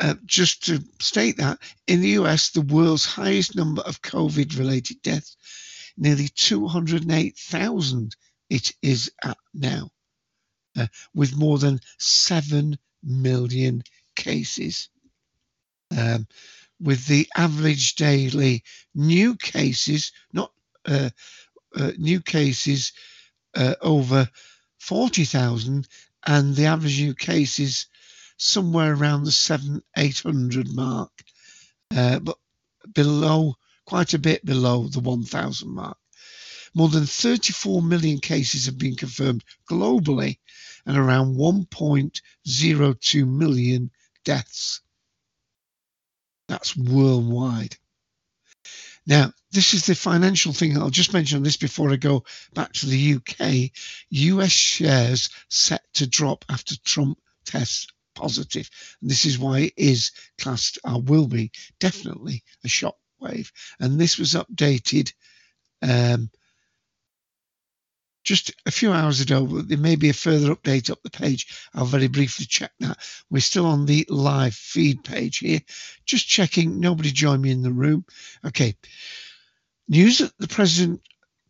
uh, 0.01 0.15
just 0.25 0.65
to 0.67 0.83
state 0.99 1.37
that 1.37 1.59
in 1.87 2.01
the 2.01 2.11
US, 2.11 2.51
the 2.51 2.63
world's 2.63 3.05
highest 3.05 3.55
number 3.55 3.83
of 3.83 4.03
COVID 4.03 4.59
related 4.59 5.03
deaths, 5.03 5.37
nearly 5.97 6.29
208,000 6.29 8.17
it 8.49 8.73
is 8.83 9.13
at 9.23 9.37
now, 9.55 9.91
uh, 10.77 10.87
with 11.15 11.37
more 11.37 11.59
than 11.59 11.81
7 11.99 12.79
million 13.03 13.83
cases. 14.17 14.89
Um, 15.97 16.27
with 16.81 17.07
the 17.07 17.29
average 17.37 17.97
daily 17.97 18.65
new 18.95 19.37
cases, 19.37 20.13
not 20.33 20.53
uh, 20.87 21.11
uh, 21.77 21.93
new 21.99 22.21
cases 22.21 22.93
uh, 23.55 23.75
over 23.83 24.29
40,000, 24.79 25.87
and 26.27 26.57
the 26.57 26.67
average 26.67 27.01
new 27.01 27.15
cases 27.15 27.87
somewhere 28.41 28.95
around 28.95 29.25
the 29.25 29.31
7 29.31 29.83
800 29.99 30.75
mark, 30.75 31.13
uh, 31.95 32.19
but 32.21 32.39
below, 32.95 33.55
quite 33.85 34.15
a 34.15 34.19
bit 34.19 34.43
below 34.45 34.89
the 34.89 35.01
1,000 35.01 35.69
mark. 35.69 35.99
More 36.73 36.89
than 36.89 37.05
34 37.05 37.83
million 37.83 38.19
cases 38.19 38.65
have 38.65 38.79
been 38.79 38.97
confirmed 38.97 39.45
globally, 39.69 40.39
and 40.87 40.97
around 40.97 41.37
1.02 41.37 43.29
million 43.29 43.91
deaths. 44.25 44.81
That's 46.49 46.75
worldwide. 46.75 47.77
Now, 49.07 49.35
this 49.51 49.75
is 49.75 49.85
the 49.85 49.95
financial 49.95 50.55
thing. 50.55 50.79
I'll 50.79 50.89
just 50.89 51.13
mention 51.13 51.43
this 51.43 51.59
before 51.59 51.93
I 51.93 51.97
go 51.97 52.25
back 52.55 52.73
to 52.75 52.87
the 52.87 53.17
UK. 53.17 53.71
US 54.09 54.53
shares 54.53 55.29
set 55.49 55.83
to 55.95 56.07
drop 56.07 56.45
after 56.49 56.77
Trump 56.79 57.19
tests 57.45 57.89
positive. 58.15 58.69
And 59.01 59.11
this 59.11 59.25
is 59.25 59.39
why 59.39 59.61
it 59.61 59.75
is 59.77 60.13
classed, 60.39 60.79
or 60.85 61.01
will 61.01 61.27
be, 61.27 61.51
definitely 61.79 62.43
a 62.65 62.69
shock 62.69 62.97
wave. 63.21 63.53
And 63.79 63.99
this 63.99 64.19
was 64.19 64.35
updated 64.35 65.13
um, 65.83 66.31
just 68.23 68.53
a 68.67 68.71
few 68.71 68.93
hours 68.93 69.21
ago. 69.21 69.47
There 69.47 69.79
may 69.79 69.97
be 69.97 70.11
a 70.11 70.15
further 70.15 70.55
update 70.55 70.91
up 70.91 71.03
the 71.03 71.11
page. 71.11 71.69
I'll 71.75 71.85
very 71.85 72.09
briefly 72.09 72.47
check 72.47 72.73
that. 72.81 72.99
We're 73.31 73.41
still 73.41 73.67
on 73.67 73.87
the 73.87 74.07
live 74.09 74.55
feed 74.55 75.05
page 75.05 75.39
here. 75.39 75.61
Just 76.05 76.29
checking. 76.29 76.81
Nobody 76.81 77.11
joined 77.11 77.43
me 77.43 77.51
in 77.51 77.63
the 77.63 77.73
room. 77.73 78.05
Okay. 78.45 78.77
News 79.89 80.19
that 80.19 80.37
the 80.39 80.49
President 80.49 81.01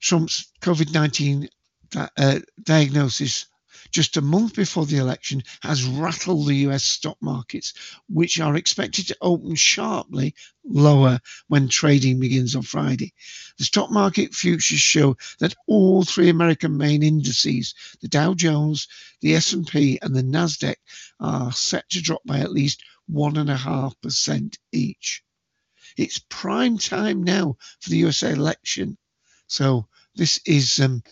Trump's 0.01 0.51
COVID 0.61 0.95
19 0.95 1.49
uh, 1.97 2.39
diagnosis 2.63 3.47
just 3.91 4.17
a 4.17 4.23
month 4.23 4.55
before 4.55 4.87
the 4.87 4.99
election 4.99 5.43
has 5.63 5.85
rattled 5.85 6.47
the 6.47 6.55
US 6.67 6.85
stock 6.85 7.17
markets, 7.21 7.75
which 8.09 8.41
are 8.41 8.57
expected 8.57 9.09
to 9.09 9.17
open 9.21 9.55
sharply 9.55 10.35
lower 10.65 11.21
when 11.49 11.69
trading 11.69 12.21
begins 12.21 12.55
on 12.57 12.63
Friday. 12.63 13.13
The 13.59 13.65
stock 13.65 13.91
market 13.91 14.35
futures 14.35 14.81
show 14.81 15.17
that 15.39 15.55
all 15.67 16.05
three 16.05 16.29
American 16.29 16.77
main 16.77 17.03
indices, 17.03 17.75
the 18.01 18.09
Dow 18.09 18.35
Jones, 18.35 18.89
the 19.21 19.35
S&P 19.35 19.99
and 20.03 20.15
the 20.15 20.23
Nasdaq 20.23 20.77
are 21.19 21.53
set 21.53 21.89
to 21.91 22.03
drop 22.03 22.23
by 22.25 22.41
at 22.41 22.53
least 22.53 22.83
1.5% 23.11 24.57
each. 24.73 25.23
It's 25.97 26.21
prime 26.29 26.79
time 26.79 27.23
now 27.25 27.57
for 27.81 27.91
the 27.91 27.99
USA 27.99 28.33
election. 28.33 28.97
So 29.47 29.89
this 30.15 30.41
is 30.47 30.79
um, 30.81 31.03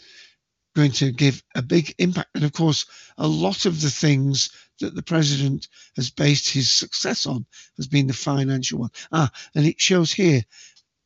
going 0.79 0.93
to 0.93 1.11
give 1.11 1.43
a 1.57 1.63
big 1.63 1.93
impact. 1.99 2.31
And 2.37 2.45
of 2.45 2.53
course, 2.53 2.87
a 3.17 3.27
lot 3.27 3.67
of 3.67 3.81
the 3.81 3.91
things 3.91 4.51
that 4.79 4.95
the 4.95 5.03
president 5.03 5.67
has 5.97 6.11
based 6.11 6.49
his 6.49 6.71
success 6.71 7.27
on 7.27 7.47
has 7.77 7.89
been 7.89 8.07
the 8.07 8.13
financial 8.13 8.79
one. 8.79 8.91
Ah, 9.11 9.29
and 9.57 9.67
it 9.67 9.81
shows 9.81 10.13
here, 10.13 10.45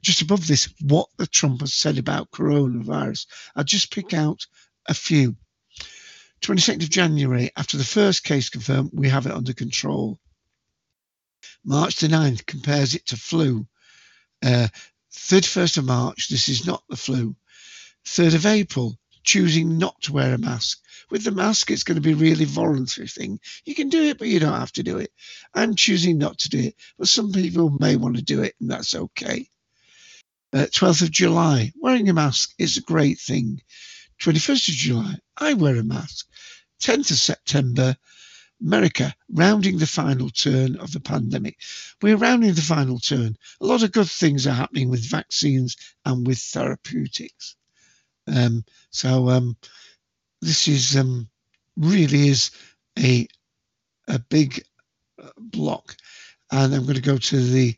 just 0.03 0.21
above 0.21 0.47
this, 0.47 0.69
what 0.83 1.09
the 1.17 1.27
Trump 1.27 1.61
has 1.61 1.73
said 1.73 1.97
about 1.97 2.31
coronavirus. 2.31 3.27
I'll 3.57 3.65
just 3.65 3.91
pick 3.91 4.13
out 4.13 4.47
a 4.87 4.93
few. 4.93 5.37
22nd 6.43 6.83
of 6.83 6.91
January, 6.91 7.51
after 7.57 7.79
the 7.79 7.85
first 7.85 8.25
case 8.25 8.51
confirmed, 8.51 8.91
we 8.93 9.09
have 9.09 9.25
it 9.25 9.33
under 9.33 9.55
control. 9.55 10.19
March 11.65 11.97
the 11.97 12.09
9th 12.09 12.45
compares 12.45 12.95
it 12.95 13.07
to 13.07 13.17
flu. 13.17 13.67
Uh, 14.45 14.69
31st 15.15 15.79
of 15.79 15.87
March, 15.87 16.29
this 16.29 16.51
is 16.51 16.67
not 16.67 16.83
the 16.91 16.97
flu. 16.97 17.35
3rd 18.05 18.35
of 18.35 18.45
April, 18.45 18.99
choosing 19.25 19.79
not 19.79 20.01
to 20.03 20.13
wear 20.13 20.35
a 20.35 20.39
mask. 20.39 20.81
With 21.11 21.25
the 21.25 21.31
mask, 21.31 21.71
it's 21.71 21.85
going 21.85 21.97
to 21.97 22.01
be 22.01 22.13
a 22.13 22.17
really 22.17 22.45
voluntary 22.45 23.09
thing. 23.09 23.41
You 23.65 23.75
can 23.75 23.89
do 23.89 24.03
it, 24.05 24.19
but 24.19 24.29
you 24.29 24.41
don't 24.41 24.59
have 24.59 24.73
to 24.73 24.83
do 24.83 24.99
it. 24.99 25.13
I'm 25.55 25.75
choosing 25.75 26.19
not 26.19 26.39
to 26.41 26.49
do 26.49 26.59
it, 26.59 26.77
but 26.99 27.09
some 27.09 27.33
people 27.33 27.71
may 27.81 27.97
want 27.97 28.17
to 28.17 28.23
do 28.23 28.43
it, 28.43 28.55
and 28.61 28.71
that's 28.71 28.95
okay. 28.95 29.49
Uh, 30.53 30.67
12th 30.67 31.03
of 31.03 31.11
July, 31.11 31.73
wearing 31.81 32.09
a 32.09 32.13
mask 32.13 32.55
is 32.59 32.77
a 32.77 32.83
great 32.83 33.19
thing. 33.19 33.61
21st 34.21 34.69
of 34.69 34.75
July, 34.75 35.15
I 35.37 35.55
wear 35.55 35.77
a 35.77 35.83
mask. 35.83 36.27
10th 36.81 37.11
of 37.11 37.19
September, 37.19 37.97
America 38.61 39.15
rounding 39.29 39.79
the 39.79 39.87
final 39.87 40.31
turn 40.31 40.77
of 40.77 40.93
the 40.93 41.01
pandemic. 41.01 41.59
We're 42.01 42.17
rounding 42.17 42.55
the 42.55 42.63
final 42.63 42.99
turn. 42.99 43.37
A 43.61 43.67
lot 43.67 43.83
of 43.83 43.93
good 43.93 44.11
things 44.11 44.47
are 44.47 44.53
happening 44.53 44.89
with 44.89 45.11
vaccines 45.11 45.77
and 46.05 46.27
with 46.27 46.39
therapeutics. 46.39 47.57
Um, 48.27 48.65
so 48.91 49.29
um, 49.31 49.57
this 50.41 50.69
is 50.69 50.97
um, 50.97 51.29
really 51.77 52.29
is 52.29 52.51
a 52.99 53.27
a 54.09 54.19
big 54.19 54.65
uh, 55.23 55.31
block, 55.39 55.97
and 56.51 56.75
I'm 56.75 56.83
going 56.83 56.95
to 56.95 57.01
go 57.01 57.19
to 57.19 57.41
the 57.41 57.77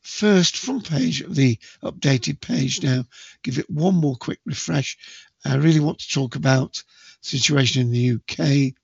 first 0.00 0.56
front 0.56 0.88
page 0.88 1.20
of 1.20 1.34
the 1.34 1.58
updated 1.82 2.40
page 2.40 2.82
now. 2.82 3.04
Give 3.42 3.58
it 3.58 3.70
one 3.70 3.94
more 3.94 4.16
quick 4.16 4.40
refresh. 4.44 4.96
I 5.44 5.56
really 5.56 5.80
want 5.80 6.00
to 6.00 6.08
talk 6.08 6.36
about 6.36 6.82
situation 7.20 7.82
in 7.82 7.90
the 7.90 8.12
UK 8.14 8.74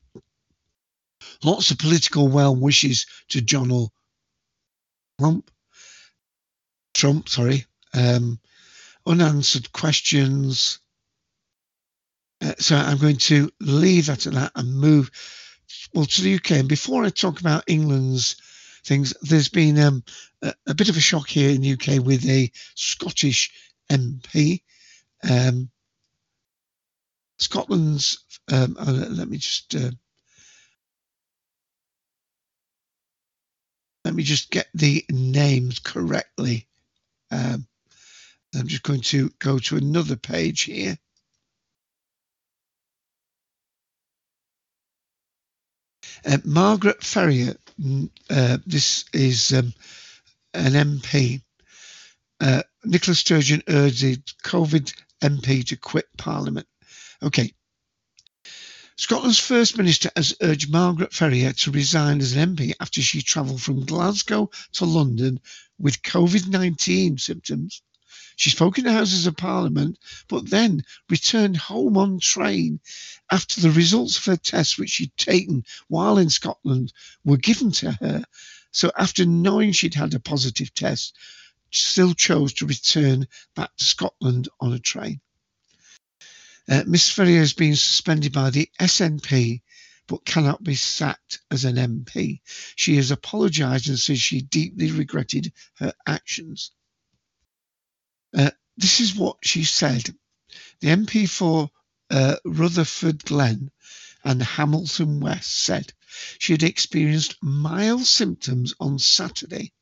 Lots 1.43 1.71
of 1.71 1.79
political 1.79 2.29
well 2.29 2.55
wishes 2.55 3.07
to 3.29 3.41
Donald 3.41 3.91
Trump. 5.19 5.51
Trump, 6.93 7.29
sorry. 7.29 7.67
Um, 7.93 8.41
unanswered 9.07 9.73
questions. 9.73 10.81
Uh, 12.45 12.55
so 12.59 12.77
I'm 12.77 12.99
going 12.99 13.17
to 13.17 13.51
leave 13.61 14.07
that 14.07 14.27
at 14.27 14.35
that 14.35 14.53
and 14.55 14.75
move 14.75 15.11
well 15.95 16.05
to 16.05 16.23
the 16.23 16.35
UK. 16.35 16.53
And 16.53 16.69
before 16.69 17.05
I 17.05 17.09
talk 17.09 17.41
about 17.41 17.65
England's 17.67 18.37
things, 18.85 19.15
there's 19.23 19.49
been 19.49 19.79
um, 19.79 20.05
a, 20.43 20.55
a, 20.67 20.75
bit 20.75 20.91
of 20.91 20.97
a 20.97 21.01
shock 21.01 21.29
here 21.29 21.51
in 21.51 21.63
the 21.63 21.73
UK 21.73 22.05
with 22.05 22.25
a 22.29 22.51
Scottish 22.75 23.51
MP. 23.91 24.63
Um, 25.29 25.71
Scotland's. 27.39 28.19
Um, 28.53 28.77
uh, 28.79 29.07
let 29.09 29.27
me 29.27 29.39
just 29.39 29.75
uh, 29.75 29.91
Let 34.05 34.15
me 34.15 34.23
just 34.23 34.51
get 34.51 34.69
the 34.75 35.05
names 35.11 35.79
correctly. 35.79 36.69
Um, 37.31 37.67
I'm 38.55 38.69
just 38.69 38.83
going 38.83 39.01
to 39.01 39.31
go 39.39 39.59
to 39.59 39.77
another 39.77 40.17
page 40.17 40.63
here. 40.63 40.99
Uh, 46.25 46.39
Margaret 46.45 47.05
Ferrier, 47.05 47.55
uh, 48.31 48.59
this 48.67 49.05
is 49.13 49.53
um, 49.53 49.75
an 50.55 50.73
MP. 50.73 51.43
Uh, 52.41 52.63
Nicola 52.85 53.15
Sturgeon 53.15 53.63
urged 53.69 54.43
COVID 54.43 54.95
MP 55.23 55.67
to 55.67 55.77
quit 55.77 56.07
Parliament. 56.17 56.67
Okay, 57.23 57.53
Scotland's 58.97 59.41
First 59.41 59.77
Minister 59.77 60.11
has 60.15 60.37
urged 60.41 60.71
Margaret 60.71 61.13
Ferrier 61.13 61.53
to 61.53 61.73
resign 61.73 62.21
as 62.21 62.35
an 62.35 62.57
MP 62.57 62.75
after 62.81 63.03
she 63.03 63.23
travelled 63.23 63.61
from 63.61 63.85
Glasgow 63.85 64.51
to 64.75 64.85
London 64.85 65.41
with 65.79 66.03
COVID 66.03 66.47
19 66.49 67.19
symptoms. 67.19 67.83
She 68.37 68.51
spoke 68.51 68.79
in 68.79 68.85
the 68.85 68.93
Houses 68.93 69.27
of 69.27 69.37
Parliament, 69.37 69.99
but 70.29 70.49
then 70.51 70.85
returned 71.09 71.57
home 71.57 71.97
on 71.97 72.19
train 72.21 72.81
after 73.31 73.61
the 73.61 73.71
results 73.71 74.19
of 74.19 74.25
her 74.25 74.37
tests, 74.37 74.79
which 74.79 74.91
she'd 74.91 75.17
taken 75.17 75.65
while 75.89 76.19
in 76.19 76.31
Scotland, 76.31 76.93
were 77.25 77.37
given 77.37 77.73
to 77.73 77.93
her. 77.93 78.25
So, 78.73 78.91
after 78.97 79.25
knowing 79.25 79.73
she'd 79.73 79.95
had 79.95 80.15
a 80.15 80.21
positive 80.21 80.75
test, 80.75 81.17
still 81.71 82.15
chose 82.15 82.53
to 82.55 82.67
return 82.67 83.29
back 83.55 83.77
to 83.77 83.85
Scotland 83.85 84.49
on 84.61 84.73
a 84.73 84.79
train. 84.79 85.21
Uh, 86.69 86.83
Miss 86.87 87.11
Ferrier 87.11 87.41
has 87.41 87.53
been 87.53 87.77
suspended 87.77 88.33
by 88.33 88.51
the 88.51 88.71
SNP 88.81 89.61
but 90.07 90.25
cannot 90.25 90.63
be 90.63 90.75
sacked 90.75 91.41
as 91.51 91.65
an 91.65 91.77
MP. 91.77 92.41
She 92.77 92.97
has 92.97 93.11
apologised 93.11 93.89
and 93.89 93.99
says 93.99 94.21
she 94.21 94.43
deeply 94.43 94.91
regretted 94.91 95.53
her 95.75 95.95
actions. 96.07 96.73
Uh, 98.35 98.51
this 98.77 99.01
is 99.01 99.15
what 99.15 99.37
she 99.43 99.65
said. 99.65 100.15
The 100.81 100.89
MP 100.89 101.29
for 101.29 101.71
uh, 102.11 102.37
Rutherford 102.45 103.25
Glen 103.25 103.71
and 104.25 104.43
Hamilton 104.43 105.21
West 105.21 105.65
said 105.65 105.93
she 106.39 106.53
had 106.53 106.63
experienced 106.63 107.37
mild 107.43 108.05
symptoms 108.07 108.75
on 108.81 108.99
Saturday 108.99 109.73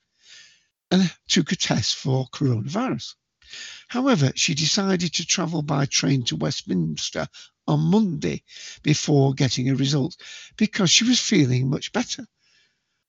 and 0.91 1.11
took 1.29 1.53
a 1.53 1.57
test 1.57 1.97
for 1.97 2.29
coronavirus. 2.29 3.15
However, 3.89 4.33
she 4.35 4.55
decided 4.55 5.15
to 5.15 5.27
travel 5.27 5.63
by 5.63 5.87
train 5.87 6.25
to 6.25 6.37
Westminster 6.37 7.29
on 7.67 7.81
Monday 7.81 8.43
before 8.83 9.35
getting 9.35 9.71
a 9.71 9.75
result 9.75 10.17
because 10.57 10.91
she 10.91 11.05
was 11.05 11.21
feeling 11.21 11.71
much 11.71 11.93
better. 11.93 12.27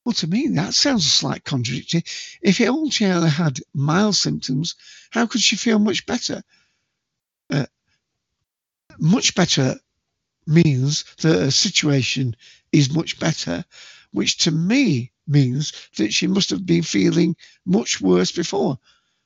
Well, 0.06 0.13
to 0.13 0.28
me, 0.28 0.48
that 0.50 0.74
sounds 0.74 1.06
a 1.06 1.10
slight 1.10 1.44
contradiction. 1.44 2.04
If 2.42 2.60
only 2.62 2.92
had 2.92 3.60
mild 3.74 4.16
symptoms, 4.16 4.76
how 5.12 5.28
could 5.28 5.42
she 5.42 5.56
feel 5.56 5.80
much 5.80 6.06
better? 6.06 6.44
Uh, 7.50 7.66
much 9.00 9.34
better 9.36 9.80
means 10.46 11.06
that 11.22 11.39
her 11.39 11.52
situation 11.52 12.36
is 12.72 12.94
much 12.94 13.18
better, 13.20 13.63
which 14.12 14.38
to 14.39 14.52
me 14.52 15.12
means 15.26 15.72
that 15.96 16.13
she 16.13 16.28
must 16.28 16.50
have 16.50 16.66
been 16.66 16.84
feeling 16.84 17.36
much 17.66 18.02
worse 18.02 18.32
before 18.32 18.80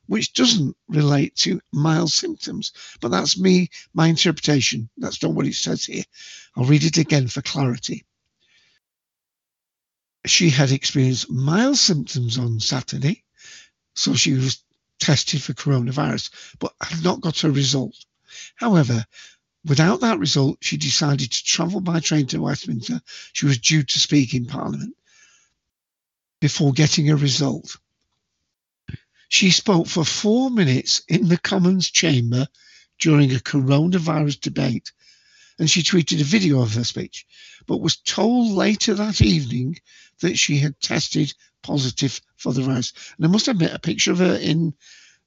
which 0.08 0.34
doesn't 0.34 0.76
relate 0.88 1.36
to 1.36 1.62
mild 1.72 2.12
symptoms. 2.12 2.72
But 3.02 3.10
that's 3.10 3.38
me, 3.38 3.70
my 3.94 4.08
interpretation. 4.08 4.90
That's 4.98 5.22
not 5.22 5.34
what 5.34 5.46
it 5.46 5.56
says 5.56 5.86
here. 5.86 6.04
I'll 6.56 6.66
read 6.66 6.84
it 6.84 6.98
again 6.98 7.28
for 7.28 7.42
clarity. 7.42 8.06
She 10.28 10.50
had 10.50 10.72
experienced 10.72 11.30
mild 11.30 11.78
symptoms 11.78 12.38
on 12.38 12.60
Saturday, 12.60 13.24
so 13.96 14.13
she 14.13 14.34
was 14.34 14.62
tested 15.00 15.42
for 15.42 15.54
coronavirus, 15.54 16.30
but 16.60 16.76
had 16.82 17.04
not 17.04 17.22
got 17.22 17.44
a 17.44 17.52
result. 17.52 17.96
However, 18.56 19.06
without 19.63 20.02
that 20.02 20.20
result, 20.20 20.58
she 20.62 20.78
decided 20.78 21.32
to 21.32 21.44
travel 21.44 21.82
by 21.82 22.00
train 22.00 22.28
to 22.28 22.42
Westminster. 22.42 23.02
She 23.34 23.46
was 23.46 23.58
due 23.58 23.84
to 23.84 24.00
speak 24.00 24.34
in 24.34 24.46
Parliament 24.46 24.96
before 26.40 26.74
getting 26.74 27.10
a 27.10 27.16
result. 27.16 27.78
She 29.30 29.52
spoke 29.52 29.88
for 29.88 30.06
four 30.06 30.50
minutes 30.50 31.02
in 31.08 31.28
the 31.28 31.38
Commons 31.38 31.90
chamber 31.90 32.48
during 33.00 33.34
a 33.34 33.40
coronavirus 33.40 34.42
debate, 34.42 34.92
and 35.60 35.70
she 35.70 35.82
tweeted 35.82 36.22
a 36.22 36.26
video 36.26 36.62
of 36.62 36.74
her 36.76 36.84
speech, 36.84 37.26
but 37.65 37.82
was 37.82 37.98
told 37.98 38.52
later 38.52 38.93
that 38.93 39.22
evening 39.22 39.78
that 40.22 40.38
she 40.38 40.58
had 40.58 40.80
tested 40.80 41.34
positive 41.63 42.22
for 42.36 42.54
the 42.54 42.62
virus. 42.62 42.93
And 43.17 43.26
I 43.26 43.30
must 43.30 43.48
admit, 43.48 43.74
a 43.74 43.80
picture 43.80 44.12
of 44.12 44.20
her 44.20 44.36
in 44.36 44.74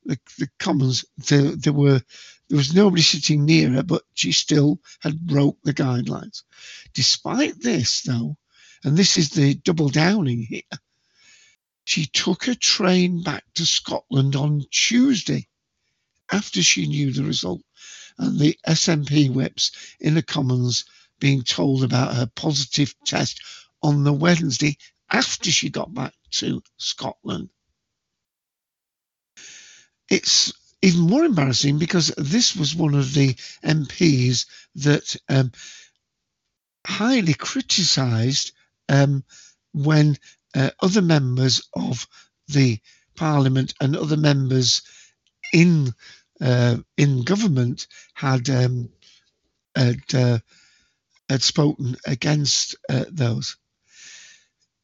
the, 0.04 0.18
the 0.38 0.48
Commons, 0.58 1.04
there, 1.28 1.56
there 1.56 1.72
were 1.72 2.00
there 2.48 2.56
was 2.56 2.74
nobody 2.74 3.02
sitting 3.02 3.44
near 3.44 3.70
her, 3.70 3.84
but 3.84 4.02
she 4.14 4.32
still 4.32 4.80
had 4.98 5.24
broke 5.24 5.58
the 5.62 5.72
guidelines. 5.72 6.42
Despite 6.94 7.60
this, 7.60 8.02
though, 8.02 8.36
and 8.82 8.96
this 8.96 9.16
is 9.16 9.30
the 9.30 9.54
double 9.54 9.88
downing 9.88 10.42
here, 10.42 10.62
she 11.84 12.06
took 12.06 12.48
a 12.48 12.56
train 12.56 13.22
back 13.22 13.44
to 13.54 13.64
Scotland 13.64 14.34
on 14.34 14.64
Tuesday 14.72 15.46
after 16.32 16.60
she 16.60 16.88
knew 16.88 17.12
the 17.12 17.22
result, 17.22 17.62
and 18.20 18.38
the 18.38 18.56
SNP 18.66 19.32
whips 19.32 19.72
in 19.98 20.14
the 20.14 20.22
Commons 20.22 20.84
being 21.18 21.42
told 21.42 21.84
about 21.84 22.14
her 22.14 22.26
positive 22.26 22.94
test 23.04 23.40
on 23.82 24.04
the 24.04 24.12
Wednesday 24.12 24.76
after 25.10 25.50
she 25.50 25.70
got 25.70 25.92
back 25.92 26.12
to 26.30 26.62
Scotland. 26.76 27.48
It's 30.08 30.52
even 30.82 31.00
more 31.00 31.24
embarrassing 31.24 31.78
because 31.78 32.08
this 32.16 32.56
was 32.56 32.74
one 32.74 32.94
of 32.94 33.12
the 33.14 33.34
MPs 33.64 34.46
that 34.76 35.16
um, 35.28 35.52
highly 36.86 37.34
criticised 37.34 38.52
um, 38.88 39.24
when 39.72 40.16
uh, 40.54 40.70
other 40.80 41.02
members 41.02 41.62
of 41.74 42.06
the 42.48 42.78
parliament 43.14 43.74
and 43.80 43.96
other 43.96 44.16
members 44.16 44.82
in 45.52 45.92
uh, 46.40 46.76
in 46.96 47.22
government 47.22 47.86
had 48.14 48.48
um, 48.50 48.90
had, 49.74 50.00
uh, 50.14 50.38
had 51.28 51.42
spoken 51.42 51.96
against 52.06 52.76
uh, 52.88 53.04
those. 53.08 53.56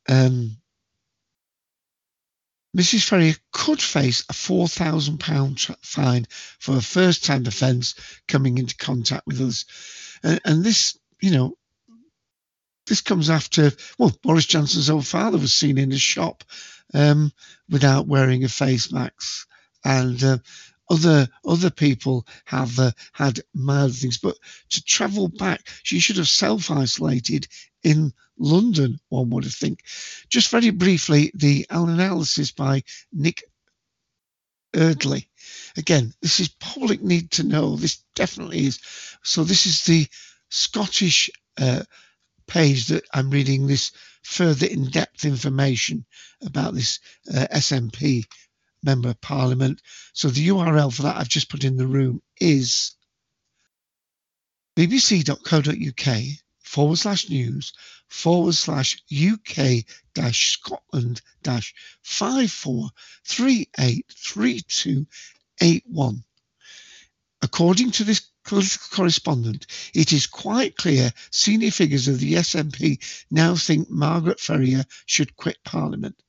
Um, 0.09 0.59
Mrs. 2.77 3.05
Ferrier 3.05 3.35
could 3.53 3.81
face 3.81 4.23
a 4.29 4.35
£4,000 4.35 5.77
fine 5.83 6.27
for 6.59 6.77
a 6.77 6.83
first 6.83 7.25
time 7.25 7.47
offence 7.47 7.95
coming 8.29 8.59
into 8.59 8.77
contact 8.77 9.27
with 9.27 9.41
us. 9.41 9.65
And, 10.23 10.41
and, 10.45 10.65
this, 10.65 10.99
you 11.23 11.31
know, 11.31 11.57
this 12.87 13.01
comes 13.01 13.31
after, 13.31 13.73
well, 13.99 14.15
Boris 14.23 14.45
Johnson's 14.45 14.91
own 14.91 15.01
father 15.01 15.39
was 15.39 15.55
seen 15.55 15.79
in 15.79 15.91
a 15.93 15.97
shop 15.97 16.45
um, 16.93 17.33
without 17.69 18.07
wearing 18.07 18.45
a 18.45 18.49
face 18.49 18.93
mask. 18.93 19.49
And 19.83 20.23
uh, 20.23 20.39
other 20.89 21.29
other 21.45 21.71
people 21.71 22.27
have 22.45 22.79
uh, 22.79 22.93
had 23.13 23.41
mild 23.55 23.95
things, 23.95 24.19
but 24.19 24.37
to 24.71 24.85
travel 24.85 25.29
back, 25.29 25.69
she 25.83 25.99
should 25.99 26.17
have 26.17 26.29
self 26.29 26.71
isolated 26.71 27.49
in 27.83 28.13
London. 28.39 29.01
One 29.09 29.31
would 29.31 29.45
think. 29.47 29.83
Just 30.29 30.51
very 30.51 30.71
briefly, 30.71 31.31
the 31.35 31.67
analysis 31.71 32.53
by 32.53 32.83
Nick 33.13 33.45
Eardley. 34.75 35.29
Again, 35.77 36.13
this 36.21 36.41
is 36.41 36.49
public 36.49 37.03
need 37.03 37.31
to 37.33 37.45
know. 37.45 37.77
This 37.77 38.03
definitely 38.15 38.67
is. 38.67 38.81
So 39.23 39.45
this 39.45 39.67
is 39.67 39.85
the 39.85 40.07
Scottish 40.51 41.31
uh, 41.59 41.83
page 42.47 42.89
that 42.89 43.05
I'm 43.13 43.31
reading 43.31 43.67
this 43.67 43.93
further 44.23 44.67
in-depth 44.67 45.25
information 45.25 46.05
about 46.43 46.75
this 46.75 47.01
uh, 47.33 47.47
SNP 47.53 48.25
member 48.83 49.11
of 49.11 49.21
parliament. 49.21 49.81
So 50.13 50.29
the 50.29 50.49
URL 50.49 50.93
for 50.93 51.03
that 51.03 51.17
I've 51.17 51.29
just 51.29 51.49
put 51.49 51.65
in 51.65 51.77
the 51.77 51.87
room 51.87 52.23
is 52.41 52.95
bbc.co.uk 54.77 56.23
forward 56.61 56.97
slash 56.97 57.31
news 57.31 57.73
forward 58.09 58.55
slash 58.55 59.03
UK 59.11 59.85
dash 60.15 60.53
Scotland 60.53 61.21
dash 61.43 61.75
five 62.03 62.51
four 62.51 62.91
three 63.25 63.69
eight 63.79 64.07
three 64.15 64.61
two 64.61 65.07
eight 65.61 65.85
one. 65.87 66.25
According 67.43 67.93
to 67.93 68.05
this 68.05 68.29
political 68.45 68.87
correspondent, 68.91 69.67
it 69.95 70.13
is 70.13 70.27
quite 70.27 70.77
clear 70.77 71.13
senior 71.31 71.71
figures 71.71 72.09
of 72.09 72.19
the 72.19 72.35
SNP 72.35 73.25
now 73.31 73.55
think 73.55 73.91
Margaret 73.91 74.41
Ferrier 74.41 74.85
should 75.07 75.37
quit 75.37 75.59
Parliament. 75.65 76.21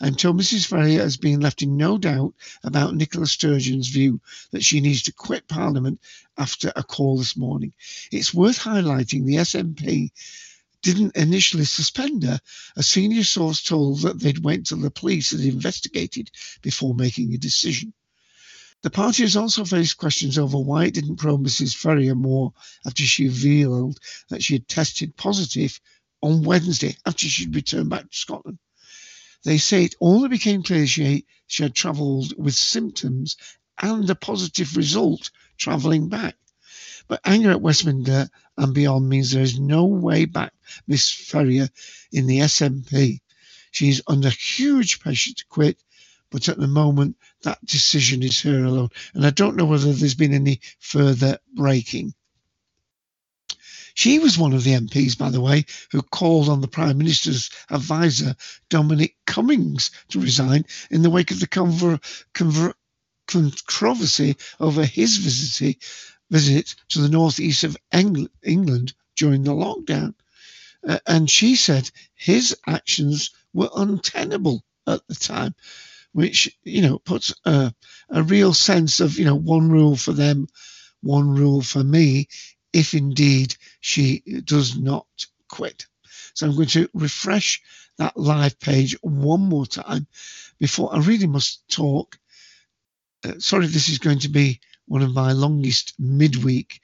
Until 0.00 0.34
Mrs. 0.34 0.66
Ferrier 0.66 1.02
has 1.02 1.16
been 1.16 1.40
left 1.40 1.62
in 1.62 1.76
no 1.76 1.98
doubt 1.98 2.34
about 2.62 2.94
Nicola 2.94 3.26
Sturgeon's 3.26 3.88
view 3.88 4.20
that 4.50 4.64
she 4.64 4.80
needs 4.80 5.02
to 5.02 5.12
quit 5.12 5.48
Parliament 5.48 6.00
after 6.38 6.72
a 6.76 6.82
call 6.82 7.18
this 7.18 7.36
morning. 7.36 7.72
It's 8.12 8.32
worth 8.32 8.58
highlighting 8.58 9.24
the 9.24 9.36
SNP 9.36 10.10
didn't 10.84 11.16
initially 11.16 11.64
suspend 11.64 12.22
her. 12.22 12.38
A 12.76 12.82
senior 12.82 13.24
source 13.24 13.62
told 13.62 14.02
that 14.02 14.20
they'd 14.20 14.44
went 14.44 14.66
to 14.66 14.76
the 14.76 14.90
police 14.90 15.32
and 15.32 15.42
investigated 15.42 16.30
before 16.60 16.94
making 16.94 17.32
a 17.32 17.38
decision. 17.38 17.94
The 18.82 18.90
party 18.90 19.22
has 19.22 19.34
also 19.34 19.64
faced 19.64 19.96
questions 19.96 20.36
over 20.36 20.58
why 20.58 20.84
it 20.84 20.94
didn't 20.94 21.16
probe 21.16 21.42
Mrs. 21.42 21.74
Ferrier 21.74 22.14
more 22.14 22.52
after 22.84 23.02
she 23.02 23.28
revealed 23.28 23.98
that 24.28 24.42
she 24.42 24.52
had 24.52 24.68
tested 24.68 25.16
positive 25.16 25.80
on 26.20 26.42
Wednesday 26.42 26.94
after 27.06 27.26
she'd 27.26 27.54
returned 27.54 27.88
back 27.88 28.10
to 28.10 28.16
Scotland. 28.16 28.58
They 29.44 29.58
say 29.58 29.84
it 29.84 29.94
only 30.00 30.28
became 30.28 30.62
clear 30.62 30.86
she, 30.86 31.26
she 31.46 31.62
had 31.62 31.74
travelled 31.74 32.34
with 32.36 32.54
symptoms 32.54 33.36
and 33.78 34.08
a 34.10 34.14
positive 34.14 34.76
result 34.76 35.30
travelling 35.58 36.08
back. 36.08 36.36
But 37.06 37.20
anger 37.24 37.50
at 37.50 37.60
Westminster 37.60 38.30
and 38.56 38.74
beyond 38.74 39.08
means 39.08 39.30
there 39.30 39.42
is 39.42 39.58
no 39.58 39.84
way 39.84 40.24
back 40.24 40.54
Miss 40.86 41.10
Ferrier 41.10 41.68
in 42.10 42.26
the 42.26 42.38
SNP. 42.38 43.20
She 43.70 43.88
is 43.90 44.02
under 44.06 44.30
huge 44.30 45.00
pressure 45.00 45.34
to 45.34 45.44
quit 45.46 45.78
but 46.34 46.48
at 46.48 46.58
the 46.58 46.66
moment, 46.66 47.16
that 47.42 47.64
decision 47.64 48.20
is 48.24 48.40
her 48.40 48.64
alone. 48.64 48.88
And 49.14 49.24
I 49.24 49.30
don't 49.30 49.54
know 49.54 49.66
whether 49.66 49.92
there's 49.92 50.16
been 50.16 50.34
any 50.34 50.60
further 50.80 51.38
breaking. 51.54 52.12
She 53.94 54.18
was 54.18 54.38
one 54.38 54.52
of 54.52 54.64
the 54.64 54.72
MPs, 54.74 55.16
by 55.18 55.30
the 55.30 55.40
way, 55.40 55.66
who 55.92 56.02
called 56.02 56.48
on 56.48 56.60
the 56.60 56.68
Prime 56.68 56.98
Minister's 56.98 57.50
advisor, 57.70 58.36
Dominic 58.68 59.16
Cummings, 59.26 59.90
to 60.10 60.20
resign 60.20 60.66
in 60.90 61.02
the 61.02 61.10
wake 61.10 61.30
of 61.30 61.40
the 61.40 61.48
conver- 61.48 62.02
conver- 62.34 62.74
controversy 63.28 64.36
over 64.60 64.84
his 64.84 65.18
visit, 65.18 65.76
visit 66.30 66.74
to 66.90 67.00
the 67.00 67.08
northeast 67.08 67.64
of 67.64 67.76
Eng- 67.92 68.28
England 68.42 68.94
during 69.16 69.44
the 69.44 69.52
lockdown. 69.54 70.14
Uh, 70.86 70.98
and 71.06 71.30
she 71.30 71.56
said 71.56 71.90
his 72.14 72.56
actions 72.66 73.30
were 73.54 73.70
untenable 73.76 74.64
at 74.86 75.06
the 75.08 75.14
time 75.14 75.54
which 76.12 76.56
you 76.64 76.82
know 76.82 76.98
puts 76.98 77.34
a, 77.46 77.74
a 78.10 78.22
real 78.24 78.54
sense 78.54 79.00
of 79.00 79.18
you 79.18 79.24
know 79.24 79.36
one 79.36 79.70
rule 79.70 79.96
for 79.96 80.12
them, 80.12 80.48
one 81.02 81.30
rule 81.30 81.62
for 81.62 81.84
me, 81.84 82.28
if 82.74 82.92
indeed 82.92 83.56
she 83.80 84.20
does 84.44 84.76
not 84.76 85.06
quit. 85.48 85.86
So 86.34 86.46
I'm 86.46 86.56
going 86.56 86.68
to 86.68 86.90
refresh 86.92 87.62
that 87.98 88.16
live 88.16 88.58
page 88.58 88.96
one 89.00 89.40
more 89.40 89.64
time 89.66 90.06
before 90.58 90.94
I 90.94 90.98
really 90.98 91.28
must 91.28 91.66
talk. 91.68 92.18
Uh, 93.24 93.38
sorry, 93.38 93.68
this 93.68 93.88
is 93.88 93.98
going 93.98 94.18
to 94.20 94.28
be 94.28 94.60
one 94.86 95.02
of 95.02 95.14
my 95.14 95.32
longest 95.32 95.94
midweek 95.98 96.80